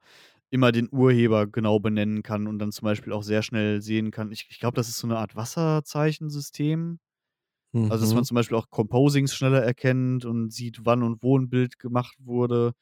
[0.50, 4.32] immer den Urheber genau benennen kann und dann zum Beispiel auch sehr schnell sehen kann.
[4.32, 6.98] Ich, ich glaube, das ist so eine Art Wasserzeichensystem.
[7.88, 8.24] Also, dass man Mhm.
[8.24, 12.72] zum Beispiel auch Composings schneller erkennt und sieht, wann und wo ein Bild gemacht wurde.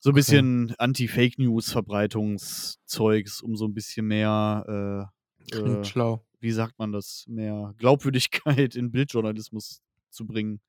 [0.00, 0.14] So ein Okay.
[0.14, 5.10] bisschen Anti-Fake-News-Verbreitungszeugs, um so ein bisschen mehr,
[5.52, 6.24] äh, äh, schlau.
[6.40, 9.80] wie sagt man das, mehr Glaubwürdigkeit in Bildjournalismus
[10.10, 10.60] zu bringen,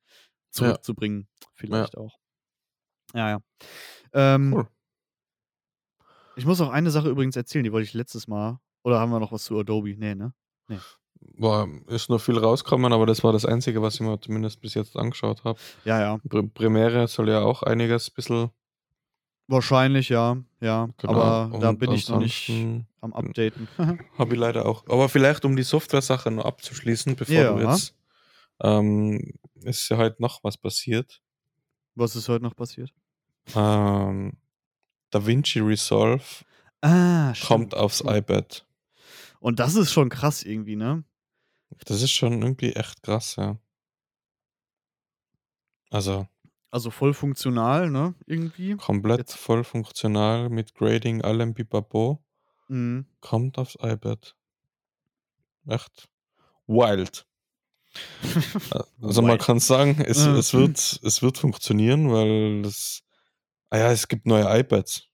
[0.55, 0.61] Ja.
[0.77, 2.17] zurückzubringen, vielleicht auch.
[3.13, 3.39] Ja, ja.
[4.13, 4.67] Ähm, Cool.
[6.35, 8.59] Ich muss auch eine Sache übrigens erzählen, die wollte ich letztes Mal.
[8.83, 9.95] Oder haben wir noch was zu Adobe?
[9.97, 10.33] Nee, ne?
[11.37, 14.73] War, ist nur viel rausgekommen, aber das war das Einzige, was ich mir zumindest bis
[14.73, 15.59] jetzt angeschaut habe.
[15.85, 16.19] Ja, ja.
[16.53, 18.49] Premiere soll ja auch einiges ein bisschen.
[19.47, 20.37] Wahrscheinlich, ja.
[20.61, 20.89] Ja.
[20.97, 21.13] Genau.
[21.13, 22.49] Aber da Und bin ich noch nicht
[23.01, 23.67] am Updaten.
[24.17, 24.85] Habe ich leider auch.
[24.87, 27.53] Aber vielleicht, um die Software-Sache noch abzuschließen, bevor Ja.
[27.53, 27.95] du jetzt.
[28.61, 31.21] Ähm, ist ja heute noch was passiert.
[31.95, 32.91] Was ist heute noch passiert?
[33.55, 34.33] Ähm,
[35.11, 36.23] DaVinci Resolve
[36.81, 38.65] Ah, kommt aufs iPad.
[39.39, 41.03] Und das ist schon krass irgendwie, ne?
[41.85, 43.57] Das ist schon irgendwie echt krass, ja.
[45.89, 46.27] Also
[46.71, 48.13] Also voll funktional, ne?
[48.27, 48.75] Irgendwie.
[48.75, 52.23] komplett Jetzt- voll funktional mit Grading, allem Bipapo.
[52.67, 53.05] Mhm.
[53.21, 54.35] Kommt aufs iPad.
[55.67, 56.09] Echt
[56.67, 57.25] wild.
[59.01, 60.35] Also man kann sagen, es, Mhm.
[60.35, 63.01] es, wird, es wird funktionieren, weil es.
[63.71, 65.08] Ah ja, es gibt neue iPads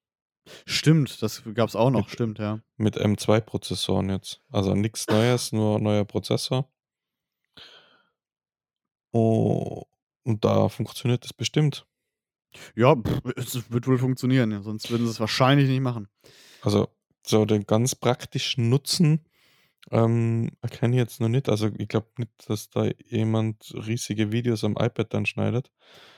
[0.65, 2.59] Stimmt, das gab's auch noch, Mit- stimmt, ja.
[2.77, 4.41] mit M2-Prozessoren jetzt.
[4.51, 6.69] Also nichts Neues, nur neuer Prozessor.
[9.11, 9.83] Oh,
[10.23, 11.85] und da funktioniert es bestimmt.
[12.75, 12.95] Ja,
[13.35, 16.07] es wird wohl funktionieren, ja, sonst würden sie es wahrscheinlich nicht machen.
[16.61, 16.87] Also
[17.25, 19.25] so den ganz praktischen Nutzen
[19.91, 21.49] ähm, erkenne ich jetzt noch nicht.
[21.49, 25.71] Also ich glaube nicht, dass da jemand riesige Videos am iPad dann schneidet.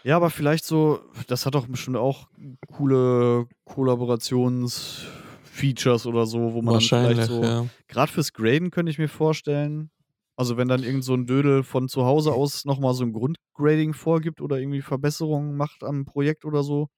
[0.04, 2.28] Ja, aber vielleicht so, das hat doch bestimmt auch
[2.72, 7.66] coole Kollaborationsfeatures oder so, wo man dann Wahrscheinlich, vielleicht so, ja.
[7.88, 9.92] gerade fürs Graden könnte ich mir vorstellen,
[10.38, 13.94] also wenn dann irgend so ein Dödel von zu Hause aus nochmal so ein Grundgrading
[13.94, 16.90] vorgibt oder irgendwie Verbesserungen macht am Projekt oder so.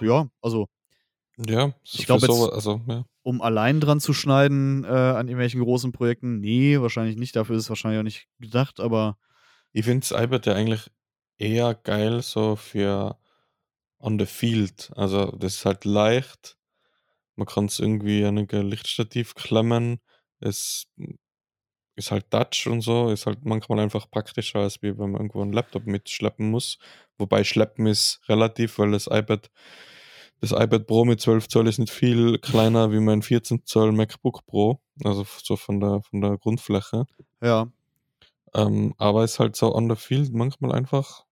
[0.00, 0.66] Ja, also
[1.36, 3.04] Ja, Ich glaub für jetzt- sowas, also ja.
[3.22, 7.34] um allein dran zu schneiden äh, an irgendwelchen großen Projekten, nee, wahrscheinlich nicht.
[7.36, 9.18] Dafür ist es wahrscheinlich auch nicht gedacht, aber
[9.72, 10.90] Ich finde das iPad ja eigentlich
[11.38, 13.18] eher geil so für
[13.98, 14.92] on the field.
[14.94, 16.56] Also das ist halt leicht.
[17.36, 19.98] Man kann es irgendwie an ein Lichtstativ klemmen.
[20.38, 20.86] Es
[21.96, 23.10] ist halt Touch und so.
[23.10, 26.78] Ist halt manchmal einfach praktischer, als wie wenn man irgendwo einen Laptop mitschleppen muss.
[27.18, 29.50] Wobei schleppen ist relativ, weil das iPad,
[30.50, 34.44] das iPad Pro mit 12 Zoll ist nicht viel kleiner wie mein 14 Zoll MacBook
[34.46, 34.80] Pro.
[35.02, 37.06] Also so von der, von der Grundfläche.
[37.42, 37.68] ja.
[38.54, 41.24] Ähm, aber ist halt so on the field manchmal einfach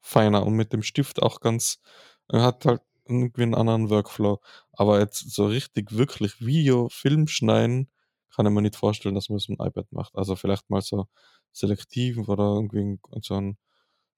[0.00, 1.80] feiner und mit dem Stift auch ganz,
[2.28, 4.40] er hat halt irgendwie einen anderen Workflow.
[4.72, 7.90] Aber jetzt so richtig wirklich Video, Film schneiden,
[8.34, 10.14] kann ich mir nicht vorstellen, dass man es mit dem iPad macht.
[10.14, 11.06] Also vielleicht mal so
[11.52, 13.56] selektiv oder irgendwie so ein,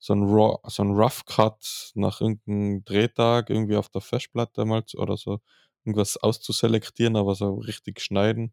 [0.01, 4.85] so ein, Raw, so ein Rough Cut nach irgendeinem Drehtag irgendwie auf der Festplatte mal
[4.97, 5.41] oder so
[5.85, 8.53] irgendwas auszuselektieren, aber so richtig schneiden.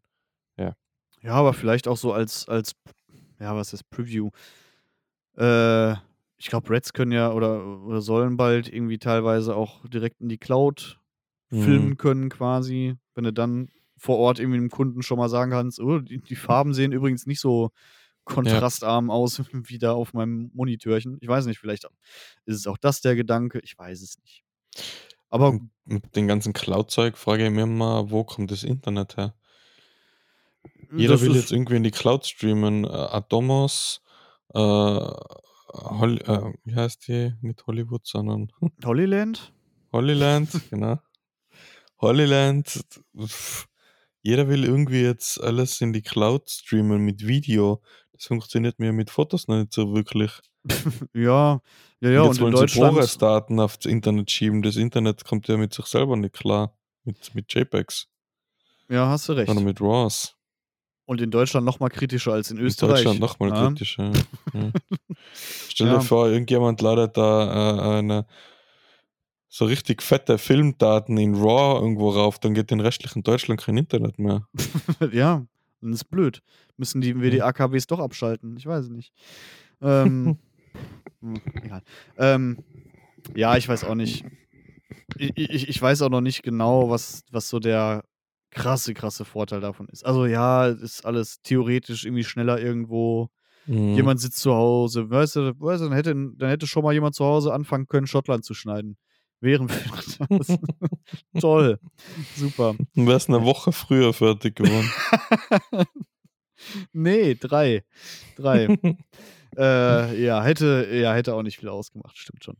[1.22, 2.72] Ja, aber vielleicht auch so als, als
[3.40, 4.30] ja, was ist Preview?
[5.36, 5.92] Äh,
[6.40, 10.38] ich glaube, Reds können ja oder, oder sollen bald irgendwie teilweise auch direkt in die
[10.38, 11.00] Cloud
[11.50, 11.62] Mhm.
[11.62, 12.94] filmen können, quasi.
[13.14, 16.36] Wenn du dann vor Ort irgendwie dem Kunden schon mal sagen kannst, oh, die, die
[16.36, 17.70] Farben sehen übrigens nicht so
[18.28, 21.18] kontrastarm aus wie da auf meinem Monitörchen.
[21.20, 21.84] Ich weiß nicht, vielleicht
[22.44, 24.44] ist es auch das der Gedanke, ich weiß es nicht.
[25.30, 29.34] Aber mit dem ganzen Cloud-Zeug frage ich mich immer, wo kommt das Internet her?
[30.96, 32.84] Jeder will jetzt irgendwie in die Cloud streamen.
[32.84, 34.00] Äh, Atomos,
[34.54, 34.58] äh,
[35.74, 37.34] Hol äh, wie heißt die?
[37.42, 38.50] Nicht Hollywood, sondern
[38.84, 39.52] Holyland?
[39.92, 40.98] Holyland, genau.
[42.00, 42.84] Holyland.
[43.18, 43.68] pff,
[44.28, 47.80] Jeder will irgendwie jetzt alles in die Cloud streamen mit Video.
[48.12, 50.32] Das funktioniert mir mit Fotos noch nicht so wirklich.
[51.14, 51.62] Ja,
[52.00, 52.92] ja, ja, und und jetzt in wollen sie Deutschland.
[52.92, 54.60] ProRes-Daten aufs Internet schieben.
[54.60, 56.76] Das Internet kommt ja mit sich selber nicht klar.
[57.04, 58.06] Mit, mit JPEGs,
[58.90, 59.46] Ja, hast du recht.
[59.46, 60.34] sondern mit RAWs.
[61.06, 62.96] Und in Deutschland noch mal kritischer als in In Österreich.
[62.96, 63.66] Deutschland nochmal ja.
[63.68, 64.12] kritischer.
[64.52, 64.70] Ja.
[65.70, 65.94] Stell Ja.
[65.94, 68.26] dir vor, irgendjemand ladet da äh, eine
[69.48, 74.18] so richtig fette Filmdaten in RAW irgendwo rauf, dann geht in restlichen Deutschland kein Internet
[74.18, 74.46] mehr.
[75.12, 75.46] ja,
[75.80, 76.42] dann ist blöd.
[76.76, 78.56] Müssen die, wir die AKWs doch abschalten?
[78.56, 79.12] Ich weiß es nicht.
[79.80, 80.38] Ähm,
[81.20, 81.82] hm, egal.
[82.18, 82.58] Ähm,
[83.34, 84.24] ja, ich weiß auch nicht.
[85.16, 88.04] Ich, ich, ich weiß auch noch nicht genau, was, was so der
[88.50, 90.04] krasse, krasse Vorteil davon ist.
[90.04, 93.30] Also ja, ist alles theoretisch irgendwie schneller irgendwo.
[93.66, 93.94] Mhm.
[93.94, 97.14] Jemand sitzt zu Hause, weißt du, weißt du dann, hätte, dann hätte schon mal jemand
[97.14, 98.96] zu Hause anfangen können, Schottland zu schneiden.
[99.40, 99.76] Wären wir
[100.38, 100.58] das.
[101.40, 101.78] Toll.
[102.36, 102.74] Super.
[102.94, 104.90] Du wärst eine Woche früher fertig geworden.
[106.92, 107.84] Nee, drei.
[108.36, 108.64] Drei.
[109.56, 112.56] äh, ja, hätte, ja, hätte auch nicht viel ausgemacht, stimmt schon.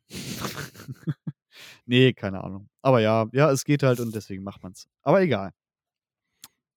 [1.85, 2.69] nee, keine Ahnung.
[2.81, 4.87] Aber ja, ja, es geht halt und deswegen macht man's.
[5.03, 5.51] Aber egal.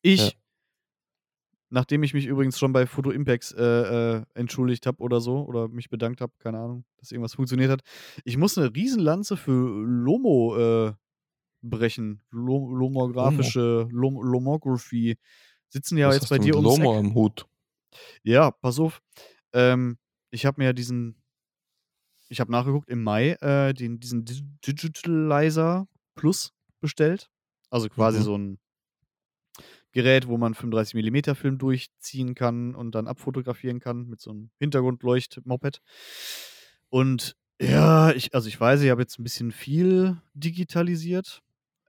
[0.02, 0.32] Ich, Ja.
[1.72, 3.64] Nachdem ich mich übrigens schon bei Photo Impacts äh,
[4.18, 7.82] äh, entschuldigt habe oder so, oder mich bedankt habe, keine Ahnung, dass irgendwas funktioniert hat,
[8.24, 9.52] ich muss eine Riesenlanze für
[9.84, 10.94] Lomo äh,
[11.64, 12.22] brechen.
[12.30, 15.18] Lo Lomographische, Lom Lomography
[15.70, 17.00] sitzen ja Was jetzt bei dir ums Lomo Eck.
[17.00, 17.48] am Hut?
[18.24, 19.02] Ja, pass auf.
[19.54, 19.98] Ähm,
[20.32, 21.22] ich habe mir ja diesen,
[22.30, 27.30] ich habe nachgeguckt, im Mai äh, den, diesen Dig- Digitalizer Plus bestellt.
[27.70, 28.24] Also quasi Mhm.
[28.24, 28.60] so ein
[29.92, 34.50] Gerät, wo man 35 mm Film durchziehen kann und dann abfotografieren kann mit so einem
[34.60, 35.82] Hintergrundleucht-Moped.
[36.90, 41.42] Und ja, ich, also ich weiß, ich habe jetzt ein bisschen viel digitalisiert.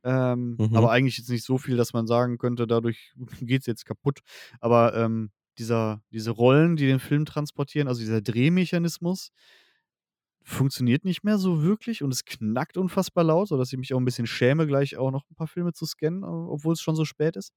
[0.04, 0.76] Ähm, Mhm.
[0.76, 4.20] Aber eigentlich jetzt nicht so viel, dass man sagen könnte, dadurch geht es jetzt kaputt.
[4.60, 9.30] Aber ähm, dieser, diese Rollen, die den Film transportieren, also dieser Drehmechanismus,
[10.44, 14.04] funktioniert nicht mehr so wirklich und es knackt unfassbar laut, sodass ich mich auch ein
[14.04, 17.04] bisschen schäme, gleich auch noch ein paar Filme zu scannen, äh, obwohl es schon so
[17.04, 17.52] spät ist.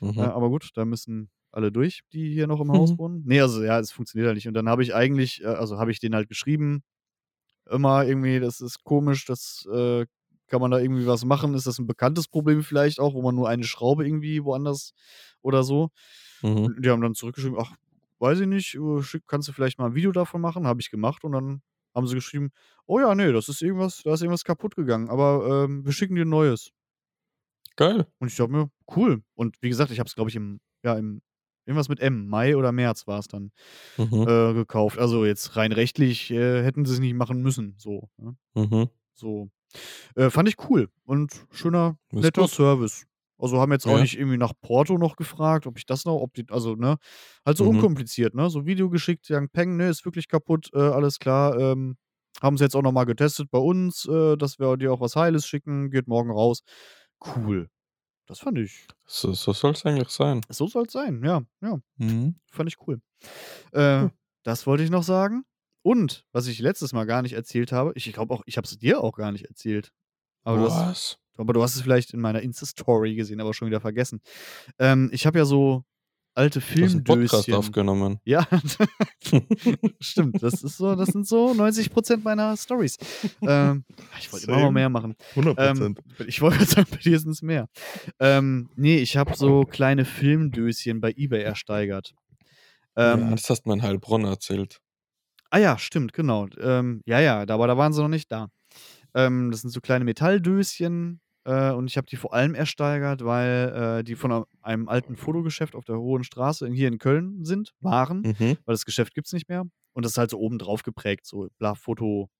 [0.00, 0.18] Mhm.
[0.18, 2.98] Äh, aber gut, da müssen alle durch, die hier noch im Haus Mhm.
[2.98, 3.22] wohnen.
[3.26, 4.48] Nee, also ja, es funktioniert halt nicht.
[4.48, 6.82] Und dann habe ich eigentlich, äh, also habe ich den halt geschrieben,
[7.70, 10.06] immer irgendwie, das ist komisch, das äh,
[10.48, 11.54] kann man da irgendwie was machen?
[11.54, 14.92] Ist das ein bekanntes Problem vielleicht auch, wo man nur eine Schraube irgendwie woanders
[15.42, 15.90] oder so?
[16.42, 16.68] Mhm.
[16.68, 17.74] Und die haben dann zurückgeschrieben, ach,
[18.18, 20.66] weiß ich nicht, äh, kannst du vielleicht mal ein Video davon machen?
[20.66, 21.62] Habe ich gemacht und dann
[21.94, 22.50] haben sie geschrieben,
[22.86, 26.14] oh ja, nee, das ist irgendwas, da ist irgendwas kaputt gegangen, aber ähm, wir schicken
[26.16, 26.70] dir ein neues.
[27.76, 28.06] Geil.
[28.18, 29.22] Und ich dachte mir, cool.
[29.34, 31.22] Und wie gesagt, ich habe es, glaube ich, im, ja, im,
[31.64, 33.52] irgendwas mit M, Mai oder März war es dann
[33.96, 34.26] Mhm.
[34.26, 34.98] äh, gekauft.
[34.98, 37.74] Also jetzt rein rechtlich äh, hätten sie es nicht machen müssen.
[37.78, 38.08] So.
[38.16, 38.36] Ne?
[38.54, 38.88] Mhm.
[39.14, 39.50] So.
[40.16, 42.50] Äh, fand ich cool und schöner, Ist netter gut.
[42.50, 43.06] Service.
[43.38, 44.02] Also haben jetzt auch Ja.
[44.02, 46.96] nicht irgendwie nach Porto noch gefragt, ob ich das noch, ob die, also, ne,
[47.46, 47.70] halt so Mhm.
[47.70, 48.50] unkompliziert, ne?
[48.50, 51.58] So Video geschickt, sagen, Peng, ne, ist wirklich kaputt, äh, alles klar.
[51.58, 51.96] Ähm,
[52.42, 55.46] haben sie jetzt auch nochmal getestet bei uns, äh, dass wir dir auch was Heiles
[55.46, 56.62] schicken, geht morgen raus.
[57.20, 57.68] Cool.
[58.26, 58.86] Das fand ich.
[59.06, 60.42] So, so soll es eigentlich sein.
[60.50, 61.78] So soll es sein, ja, ja.
[61.98, 62.38] Mhm.
[62.52, 63.00] Fand ich cool.
[63.72, 64.10] Äh, Hm.
[64.44, 65.44] Das wollte ich noch sagen.
[65.82, 68.78] Und, was ich letztes Mal gar nicht erzählt habe, ich glaube auch, ich habe es
[68.78, 69.92] dir auch gar nicht erzählt.
[70.44, 71.18] Aber Was?
[71.38, 74.20] Aber du hast es vielleicht in meiner Insta-Story gesehen, aber schon wieder vergessen.
[74.78, 75.84] Ähm, ich habe ja so
[76.34, 77.54] alte Du hast Podcast Filmdöschen.
[77.54, 78.20] aufgenommen.
[78.24, 78.46] Ja,
[80.00, 80.42] stimmt.
[80.42, 82.96] Das ist so, das sind so 90% meiner Stories.
[83.42, 83.84] Ähm,
[84.18, 84.72] ich wollte immer mal Same.
[84.72, 85.14] mehr machen.
[85.30, 87.68] 100 Ähm, ich wollte sagen, bei dir sind es mehr.
[88.20, 92.14] Ähm, nee, ich habe so kleine Filmdöschen bei eBay ersteigert.
[92.96, 94.80] Ähm, ja, das hast du mir in Heilbronn erzählt.
[95.50, 96.46] Ah ja, stimmt, genau.
[96.60, 98.48] Ähm, ja, ja, aber da waren sie noch nicht da.
[99.14, 103.98] Ähm, das sind so kleine Metalldöschen äh, und ich habe die vor allem ersteigert, weil
[104.00, 107.72] äh, die von einem alten Fotogeschäft auf der Hohen Straße in- hier in Köln sind,
[107.80, 108.56] waren, Mhm.
[108.64, 109.64] weil das Geschäft gibt es nicht mehr.
[109.94, 112.30] Und das ist halt so oben drauf geprägt, so bla, Foto,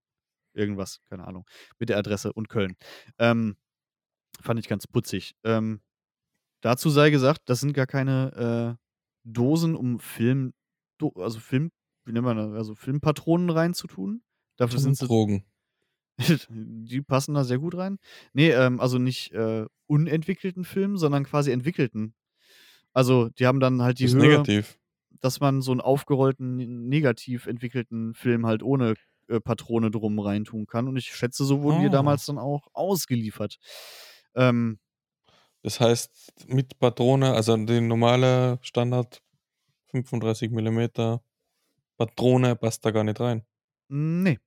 [0.54, 1.44] irgendwas, keine Ahnung,
[1.78, 2.76] mit der Adresse und Köln.
[3.18, 3.56] Ähm,
[4.40, 5.34] fand ich ganz putzig.
[5.44, 5.80] Ähm,
[6.62, 8.84] dazu sei gesagt, das sind gar keine äh,
[9.24, 10.52] Dosen, um Film,
[11.16, 11.70] also Film,
[12.04, 14.22] wie nennt man das, also Filmpatronen reinzutun.
[14.56, 15.44] Dafür sind sie, Drogen.
[16.48, 17.98] Die passen da sehr gut rein.
[18.32, 22.14] Nee, ähm, also nicht äh, unentwickelten Film, sondern quasi entwickelten.
[22.92, 24.78] Also die haben dann halt die Das Höhe, negativ.
[25.20, 28.94] dass man so einen aufgerollten, negativ entwickelten Film halt ohne
[29.28, 30.88] äh, Patrone drum reintun kann.
[30.88, 31.90] Und ich schätze, so wurden die Ah.
[31.90, 33.58] damals dann auch ausgeliefert.
[34.34, 34.78] Ähm,
[35.62, 39.22] Das heißt, mit Patrone, also die normale Standard
[39.90, 41.18] 35 mm
[41.96, 43.44] Patrone passt da gar nicht rein.
[43.88, 44.38] Nee,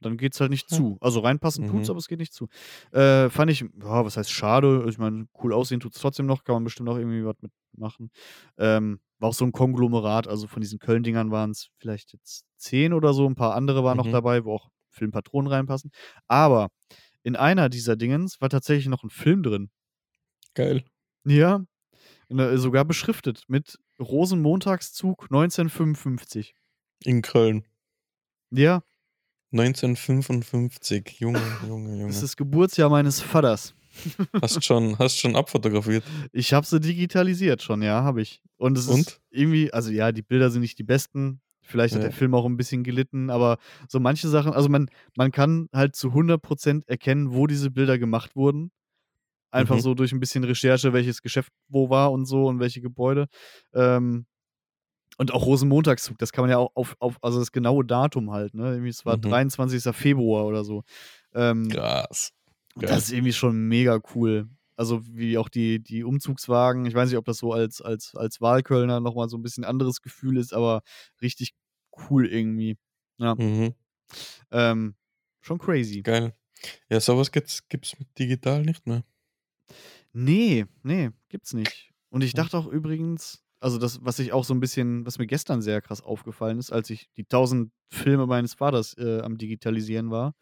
[0.00, 0.76] dann geht's halt nicht Ja.
[0.76, 0.98] zu.
[1.00, 1.90] Also reinpassen tut's, Mhm.
[1.92, 2.48] aber es geht nicht zu.
[2.92, 4.84] Äh, fand ich, ja, was heißt schade?
[4.88, 8.10] Ich meine, cool aussehen tut's trotzdem noch, kann man bestimmt auch irgendwie was mitmachen.
[8.58, 12.92] Ähm, war auch so ein Konglomerat, also von diesen Köln-Dingern waren es vielleicht jetzt zehn
[12.92, 14.12] oder so, ein paar andere waren noch Mhm.
[14.12, 15.90] dabei, wo auch Filmpatronen reinpassen.
[16.26, 16.68] Aber
[17.22, 19.70] in einer dieser Dingens war tatsächlich noch ein Film drin.
[20.54, 20.84] Geil.
[21.26, 21.62] Ja,
[22.30, 26.54] sogar beschriftet mit Rosenmontagszug 1955.
[27.04, 27.66] In Köln.
[28.50, 28.82] Ja,
[29.52, 31.16] 1955.
[31.20, 32.10] Junge, Junge, das Junge.
[32.10, 33.74] ist das Geburtsjahr meines Vaters.
[34.40, 36.04] Hast schon, hast schon abfotografiert.
[36.32, 38.40] Ich habe sie digitalisiert schon, ja, habe ich.
[38.56, 39.20] Und es ist Und?
[39.30, 41.40] irgendwie, also ja, die Bilder sind nicht die besten.
[41.62, 42.08] Vielleicht hat Ja.
[42.08, 45.96] der Film auch ein bisschen gelitten, aber so manche Sachen, also man, man kann halt
[45.96, 48.70] zu 100% erkennen, wo diese Bilder gemacht wurden.
[49.52, 49.80] Einfach Mhm.
[49.80, 53.26] so durch ein bisschen Recherche, welches Geschäft wo war und so und welche Gebäude.
[53.74, 54.26] Ähm,
[55.20, 58.54] und auch Rosenmontagszug, das kann man ja auch auf, auf also das genaue Datum halt,
[58.54, 58.70] ne?
[58.70, 59.22] Irgendwie, es war Mhm.
[59.22, 59.94] 23.
[59.94, 60.82] Februar oder so.
[61.34, 62.32] Ähm, Krass.
[62.74, 62.90] und Geil.
[62.94, 64.48] Das ist irgendwie schon mega cool.
[64.76, 66.86] Also wie auch die, die Umzugswagen.
[66.86, 70.00] Ich weiß nicht, ob das so als, als, als Wahlkölner nochmal so ein bisschen anderes
[70.00, 70.80] Gefühl ist, aber
[71.20, 71.52] richtig
[72.08, 72.78] cool irgendwie.
[73.18, 73.34] Ja.
[73.34, 73.74] Mhm.
[74.50, 74.94] Ähm,
[75.42, 76.00] schon crazy.
[76.00, 76.32] Geil.
[76.88, 79.04] Ja, sowas gibt's, gibt's mit digital nicht mehr.
[80.14, 81.92] Nee, nee, gibt's nicht.
[82.08, 82.42] Und ich Ja.
[82.42, 85.80] dachte auch übrigens, also das, was ich auch so ein bisschen, was mir gestern sehr
[85.82, 90.34] krass aufgefallen ist, als ich die tausend Filme meines Vaters äh, am Digitalisieren war,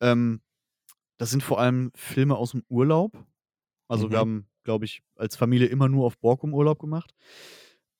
[0.00, 0.40] ähm,
[1.18, 3.24] das sind vor allem Filme aus dem Urlaub.
[3.88, 4.20] Also wir Mhm.
[4.20, 7.12] haben glaube ich, als Familie immer nur auf Borkum Urlaub gemacht.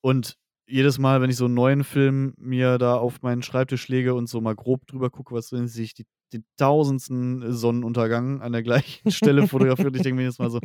[0.00, 0.36] Und
[0.66, 4.28] jedes Mal, wenn ich so einen neuen Film mir da auf meinen Schreibtisch lege und
[4.28, 8.52] so mal grob drüber gucke, was drin ist, sehe ich die, den tausendsten Sonnenuntergang an
[8.52, 9.88] der gleichen Stelle fotografiert.
[9.88, 10.60] Und ich denke mir jedes Mal so,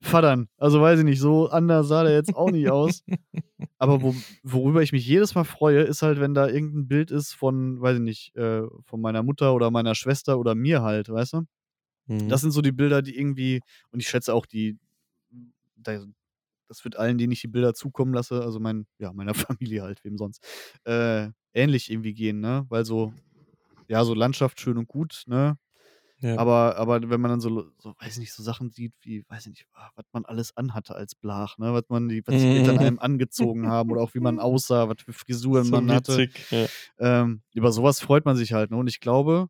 [0.00, 0.48] Vatern.
[0.56, 3.02] Also weiß ich nicht, so anders sah der jetzt auch nicht aus.
[3.78, 7.32] Aber wo, worüber ich mich jedes Mal freue, ist halt, wenn da irgendein Bild ist
[7.32, 11.34] von, weiß ich nicht, äh, von meiner Mutter oder meiner Schwester oder mir halt, weißt
[11.34, 11.42] du?
[12.06, 12.28] Mhm.
[12.28, 13.60] Das sind so die Bilder, die irgendwie,
[13.90, 14.78] und ich schätze auch die,
[15.76, 16.04] da,
[16.68, 20.04] das wird allen, denen ich die Bilder zukommen lasse, also mein, ja, meiner Familie halt,
[20.04, 20.44] wem sonst,
[20.84, 22.66] äh, ähnlich irgendwie gehen, ne?
[22.68, 23.12] Weil so,
[23.88, 25.58] ja, so Landschaft schön und gut, ne?
[26.24, 26.38] ja.
[26.38, 29.46] Aber, aber wenn man dann so, so, weiß ich nicht, so Sachen sieht, wie, weiß
[29.46, 31.72] ich nicht, was man alles anhatte als Blach, ne?
[31.74, 35.02] Was man die, was die Eltern einem angezogen haben oder auch wie man aussah, was
[35.02, 36.16] für Frisuren so man hatte.
[36.18, 36.50] witzig.
[36.50, 36.66] Ja.
[36.98, 38.76] Ähm, über sowas freut man sich halt, ne?
[38.76, 39.48] Und ich glaube,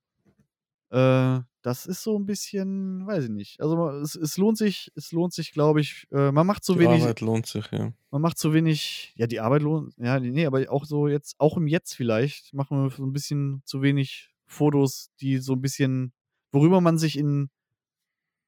[0.90, 3.60] äh, das ist so ein bisschen, weiß ich nicht.
[3.62, 6.06] Also es, es lohnt sich, es lohnt sich, glaube ich.
[6.12, 7.90] Äh, man macht so Die wenig, Arbeit lohnt sich, ja.
[8.10, 11.56] man macht so wenig, ja, die Arbeit lohnt, ja, nee, aber auch so jetzt, auch
[11.56, 16.12] im Jetzt vielleicht, machen wir so ein bisschen zu wenig Fotos, die so ein bisschen,
[16.52, 17.48] worüber man sich in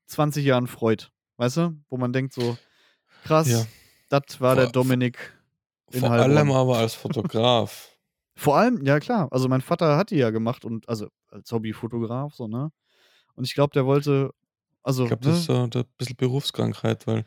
[0.08, 1.10] 20 Jahren freut.
[1.38, 1.74] Weißt du?
[1.88, 2.56] Wo man denkt so,
[3.24, 3.64] krass, Ja.
[4.08, 5.32] das war der Vor- Dominik.
[5.90, 7.90] in Vor allem aber als Fotograf.
[8.38, 12.34] Vor allem, ja klar, also mein Vater hat die ja gemacht und also als Hobbyfotograf,
[12.34, 12.70] so, ne?
[13.36, 14.32] Und ich glaube, der wollte,
[14.82, 15.30] also, Ich glaube, ne?
[15.30, 17.24] das ist so ein bisschen Berufskrankheit, weil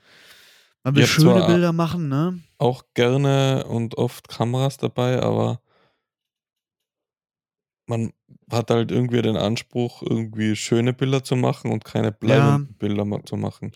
[0.84, 2.40] man will schöne Bilder machen, ne?
[2.58, 5.62] auch gerne und oft Kameras dabei, aber
[7.88, 8.12] man
[8.52, 13.24] hat halt irgendwie den Anspruch, irgendwie schöne Bilder zu machen und keine bleibenden Bilder ma-
[13.24, 13.72] zu machen.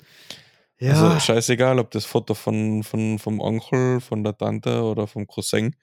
[0.80, 5.26] Ja, Also scheißegal, ob das Foto von, von, vom Onkel, von der Tante oder vom
[5.28, 5.76] Cousin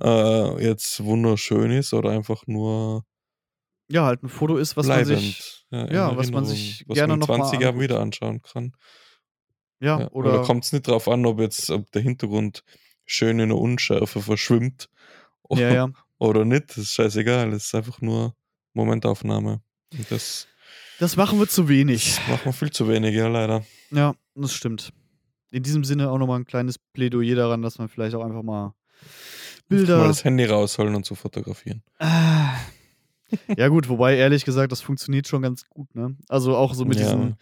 [0.00, 3.04] äh, jetzt wunderschön ist oder einfach nur
[3.88, 5.20] ja, halt ein Foto ist, was man bleibend.
[5.20, 7.80] sich, ja, in ja, was man sich was gerne man in noch mal 20 Jahren
[7.80, 8.72] wieder anschauen kann.
[9.80, 12.64] ja, Ja, oder oder, kommt es nicht drauf an, ob jetzt ob der Hintergrund
[13.04, 14.88] schön in der Unschärfe verschwimmt
[15.50, 16.70] ja, ja, oder nicht.
[16.70, 17.52] Das ist scheißegal.
[17.52, 18.34] Es ist einfach nur
[18.72, 19.60] Momentaufnahme.
[19.92, 20.48] Und das,
[20.98, 22.16] das machen wir zu wenig.
[22.16, 23.64] das machen wir viel zu wenig, ja, leider.
[23.90, 24.92] Ja, das stimmt.
[25.50, 28.74] In diesem Sinne auch nochmal ein kleines Plädoyer daran, dass man vielleicht auch einfach mal
[29.68, 30.06] Mal Bilder.
[30.08, 31.82] das Handy rausholen und zu fotografieren.
[31.98, 32.54] Ah.
[33.56, 36.16] Ja, gut, wobei ehrlich gesagt, das funktioniert schon ganz gut, ne?
[36.28, 37.04] Also auch so mit Ja.
[37.04, 37.36] diesen.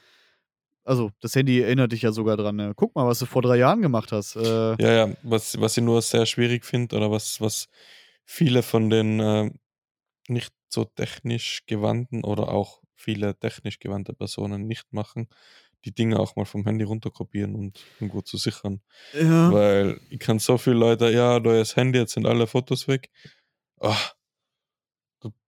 [0.85, 2.57] Also, das Handy erinnert dich ja sogar dran.
[2.57, 2.73] Ne?
[2.75, 4.35] Guck mal, was du vor drei Jahren gemacht hast.
[4.35, 4.41] Äh,
[4.83, 7.69] Ja, ja, was, was ich nur sehr schwierig finde oder was, was
[8.25, 9.51] viele von den äh,
[10.29, 15.29] nicht so technisch gewandten oder auch viele technisch gewandte Personen nicht machen,
[15.85, 18.81] die Dinge auch mal vom Handy runterkopieren und irgendwo zu sichern.
[19.13, 19.53] ja.
[19.53, 23.11] Weil ich kann so viele Leute, ja, neues Handy, jetzt sind alle Fotos weg.
[23.79, 23.97] Da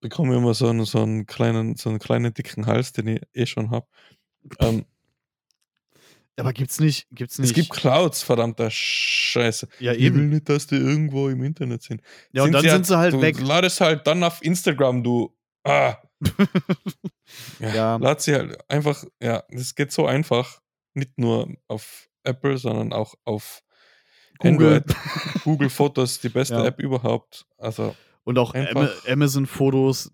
[0.01, 3.47] bekomme immer so einen, so einen kleinen, so einen kleinen dicken Hals, den ich eh
[3.47, 3.87] schon habe.
[4.61, 4.85] Ähm,
[6.37, 7.51] Aber gibt's nicht, gibt's nicht.
[7.51, 9.69] es gibt Clouds, verdammter Scheiße.
[9.79, 10.29] ja, Ich will eben.
[10.31, 12.03] nicht, dass die irgendwo im Internet sind.
[12.33, 13.41] Ja, und dann sind sie halt du weg.
[13.41, 15.35] ladest halt dann auf Instagram, du.
[15.65, 15.97] Ah.
[17.61, 17.97] ja, Ja.
[17.97, 20.61] Lad sie halt einfach, ja, das geht so einfach.
[20.95, 23.63] Nicht nur auf Apple, sondern auch auf
[24.39, 24.77] Google.
[24.77, 24.97] Android.
[25.45, 26.65] Google Fotos, die beste Ja.
[26.67, 27.47] App überhaupt.
[27.59, 27.95] Also,
[28.25, 28.55] Und auch
[29.07, 30.13] Amazon-Fotos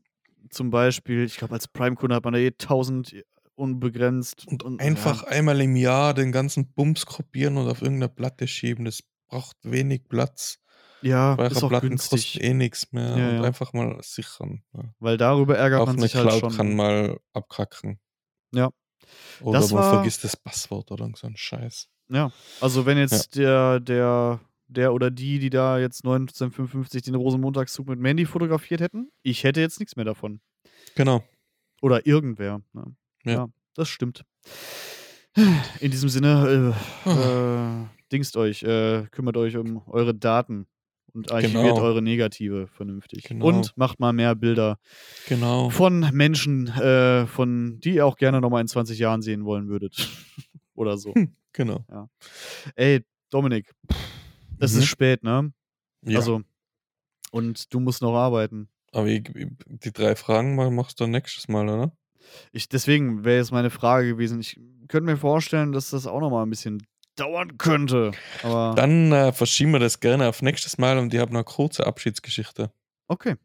[0.51, 1.25] zum Beispiel.
[1.25, 4.47] Ich glaube, als Prime-Kunde hat man da eh 1000 unbegrenzt.
[4.49, 8.85] und einfach einmal im Jahr den ganzen Bums kopieren und auf irgendeine Platte schieben.
[8.87, 10.59] Das braucht wenig Platz.
[11.03, 12.11] Ja, ja ist auch Speicherplatten günstig.
[12.35, 13.17] kosten eh nichts mehr.
[13.17, 13.43] Ja, und ja.
[13.43, 14.63] einfach mal sichern.
[14.75, 14.83] Ja.
[14.99, 16.57] Weil darüber ärgert Auch man sich halt Cloud schon.
[16.57, 18.01] kann mal abkacken.
[18.53, 18.71] Ja.
[19.41, 21.89] Oder Das man war- vergisst das Passwort oder so ein Scheiß.
[22.09, 24.41] Ja, also wenn jetzt der, der,
[24.71, 29.61] der oder die, die da jetzt 1955 den Rosenmontagszug mit Mandy fotografiert hätten, ich hätte
[29.61, 30.41] jetzt nichts mehr davon.
[30.95, 31.23] Genau.
[31.83, 32.63] Oder irgendwer.
[32.73, 32.95] Ne?
[33.25, 33.33] Ja.
[33.33, 33.49] Ja.
[33.75, 34.25] das stimmt.
[35.81, 36.75] In diesem Sinne,
[37.07, 40.67] äh, äh, dingst euch, äh, kümmert euch um eure Daten
[41.13, 41.83] und archiviert Genau.
[41.83, 43.25] eure Negative vernünftig.
[43.25, 43.47] Genau.
[43.47, 44.79] Und macht mal mehr Bilder
[45.29, 45.71] Genau.
[45.71, 49.97] von Menschen, äh, von die ihr auch gerne nochmal in 20 Jahren sehen wollen würdet.
[50.75, 51.13] Oder so.
[51.53, 51.85] Genau.
[52.77, 53.73] Ey, Dominik,
[54.61, 54.79] es Mhm.
[54.81, 55.53] ist spät, ne?
[56.03, 56.19] Ja.
[56.19, 56.43] Also,
[57.33, 58.69] und du musst noch arbeiten.
[58.93, 61.93] Aber die drei Fragen machst du nächstes Mal, oder?
[62.53, 64.41] Ich, deswegen wäre jetzt meine Frage gewesen.
[64.41, 66.87] Ich könnte mir vorstellen, dass das auch noch mal ein bisschen
[67.17, 68.13] dauern könnte.
[68.43, 71.45] Aber Dann äh, verschieben wir das gerne auf nächstes Mal und ich habe noch eine
[71.45, 72.73] kurze Abschiedsgeschichte.
[73.09, 73.37] okay.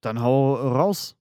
[0.00, 1.16] Dann hau raus.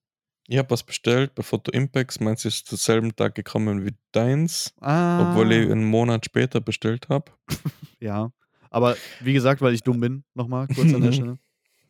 [0.47, 2.19] Ich habe was bestellt bei Photo Impacts.
[2.19, 7.09] Meins ist zum selben Tag gekommen wie deins, Ah, obwohl ich einen Monat später bestellt
[7.09, 7.31] habe.
[7.99, 8.31] Ja.
[8.77, 11.39] Aber wie gesagt, weil ich dumm bin, nochmal kurz an der Stelle.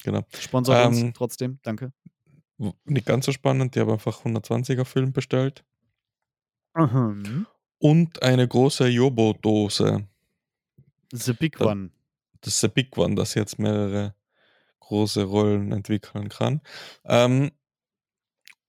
[0.06, 0.24] Genau.
[0.40, 1.92] Sponsor uns Ähm, trotzdem, danke.
[2.86, 3.76] Nicht ganz so spannend.
[3.76, 5.66] Ich habe einfach 120er Film bestellt.
[6.76, 7.46] Mhm.
[7.80, 10.08] Und eine große Jobo-Dose.
[11.12, 11.90] The Big Da- One.
[12.40, 14.16] Das ist der Big One, das jetzt mehrere
[14.80, 16.62] große Rollen entwickeln kann.
[17.04, 17.52] Ähm,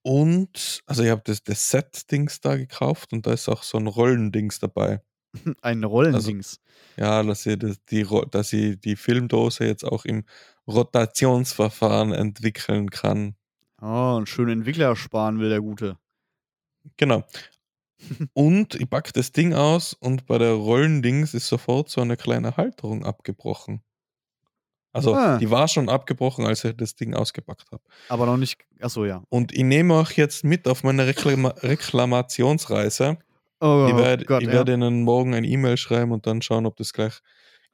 [0.01, 3.87] und, also ich habe das, das Set-Dings da gekauft und da ist auch so ein
[3.87, 5.01] Rollendings dabei.
[5.61, 6.59] Ein Rollendings.
[6.97, 10.23] Ja, dass sie, das, die, dass sie die Filmdose jetzt auch im
[10.67, 13.35] Rotationsverfahren entwickeln kann.
[13.81, 15.97] oh, einen schönen Entwickler sparen will der Gute.
[16.97, 17.23] Genau.
[18.33, 22.55] Und ich packe das Ding aus und bei der Rollendings ist sofort so eine kleine
[22.55, 23.81] Halterung abgebrochen.
[24.93, 25.37] Also Ah.
[25.37, 27.83] die war schon abgebrochen, als ich das Ding ausgepackt habe.
[28.07, 28.65] Aber noch nicht.
[28.79, 29.21] Achso, ja.
[29.29, 33.17] Und ich nehme auch jetzt mit auf meine Reklama Reklamationsreise.
[33.61, 34.61] Oh ich werde Gott, ich ja.
[34.73, 37.19] ihnen morgen ein E-Mail schreiben und dann schauen, ob das gleich,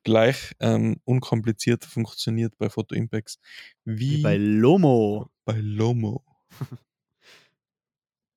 [0.03, 3.39] gleich ähm, unkompliziert funktioniert bei Photo Impacts.
[3.85, 5.29] Wie, Wie bei Lomo.
[5.45, 6.23] bei Lomo.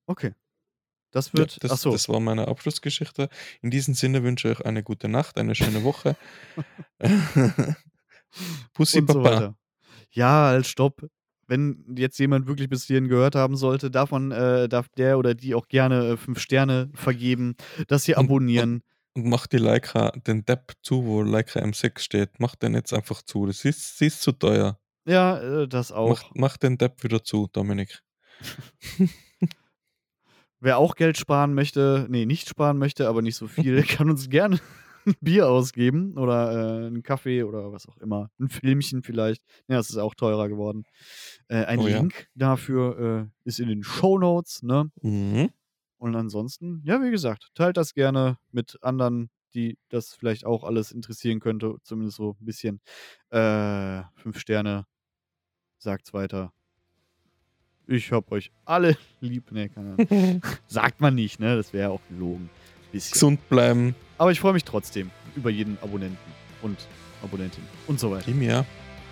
[0.07, 0.33] Okay.
[1.11, 1.63] Das Ja, wird.
[1.63, 1.91] das, achso.
[1.91, 3.29] das war meine Abschlussgeschichte.
[3.61, 6.15] In diesem Sinne wünsche ich euch eine gute Nacht, eine schöne Woche.
[8.73, 9.23] Pussy und so Papa.
[9.23, 9.55] weiter.
[10.11, 11.07] Ja, halt, stopp.
[11.49, 15.55] Wenn jetzt jemand wirklich bis hierhin gehört haben sollte, davon äh, darf der oder die
[15.55, 17.55] auch gerne äh, fünf Sterne vergeben,
[17.87, 18.83] dass sie Und- abonnieren.
[19.15, 22.39] und macht die Leica, den Depp zu, wo Leica M6 steht.
[22.39, 23.47] Macht den jetzt einfach zu.
[23.47, 24.79] Das ist, das ist zu teuer.
[25.05, 26.09] ja, äh, das auch.
[26.09, 28.01] Macht, macht den Depp wieder zu, Dominik.
[30.61, 34.29] Wer auch Geld sparen möchte, nee, nicht sparen möchte, aber nicht so viel, kann uns
[34.29, 34.59] gerne
[35.09, 36.51] ein Bier ausgeben oder
[36.83, 38.29] äh, einen Kaffee oder was auch immer.
[38.39, 39.43] Ein Filmchen vielleicht.
[39.67, 40.83] Ja, das ist auch teurer geworden.
[41.47, 41.97] Äh, ein Oh ja.
[41.97, 44.91] Link dafür äh, ist in den Show Notes, ne?
[45.01, 45.49] Mhm.
[45.97, 50.91] Und ansonsten, ja, wie gesagt, teilt das gerne mit anderen, die das vielleicht auch alles
[50.91, 52.79] interessieren könnte, zumindest so ein bisschen.
[53.31, 54.85] Äh, fünf Sterne,
[55.77, 56.53] sagt's weiter.
[57.87, 59.51] Ich hab euch alle lieb.
[59.51, 60.41] Ne, keine Ahnung.
[60.67, 61.55] Sagt man nicht, ne?
[61.55, 62.49] Das wäre auch gelogen.
[62.91, 63.13] Bisschen.
[63.13, 63.95] Gesund bleiben.
[64.17, 66.17] Aber ich freue mich trotzdem über jeden Abonnenten
[66.61, 66.77] und
[67.23, 68.27] Abonnentin und so weiter.
[68.27, 68.65] Ihm ja.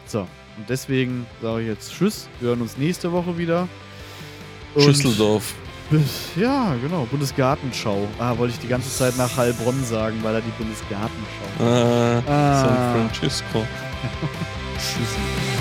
[0.06, 2.28] So, und deswegen sage ich jetzt Tschüss.
[2.40, 3.68] Wir hören uns nächste Woche wieder.
[4.74, 5.54] Und Schüsseldorf.
[5.90, 7.06] bis- Ja, genau.
[7.06, 8.08] Bundesgartenschau.
[8.20, 11.60] Ah, wollte ich die ganze Zeit nach Heilbronn sagen, weil da die Bundesgartenschau.
[11.60, 12.62] Äh, Ah.
[12.66, 13.66] San Francisco.
[14.78, 15.57] Tschüss.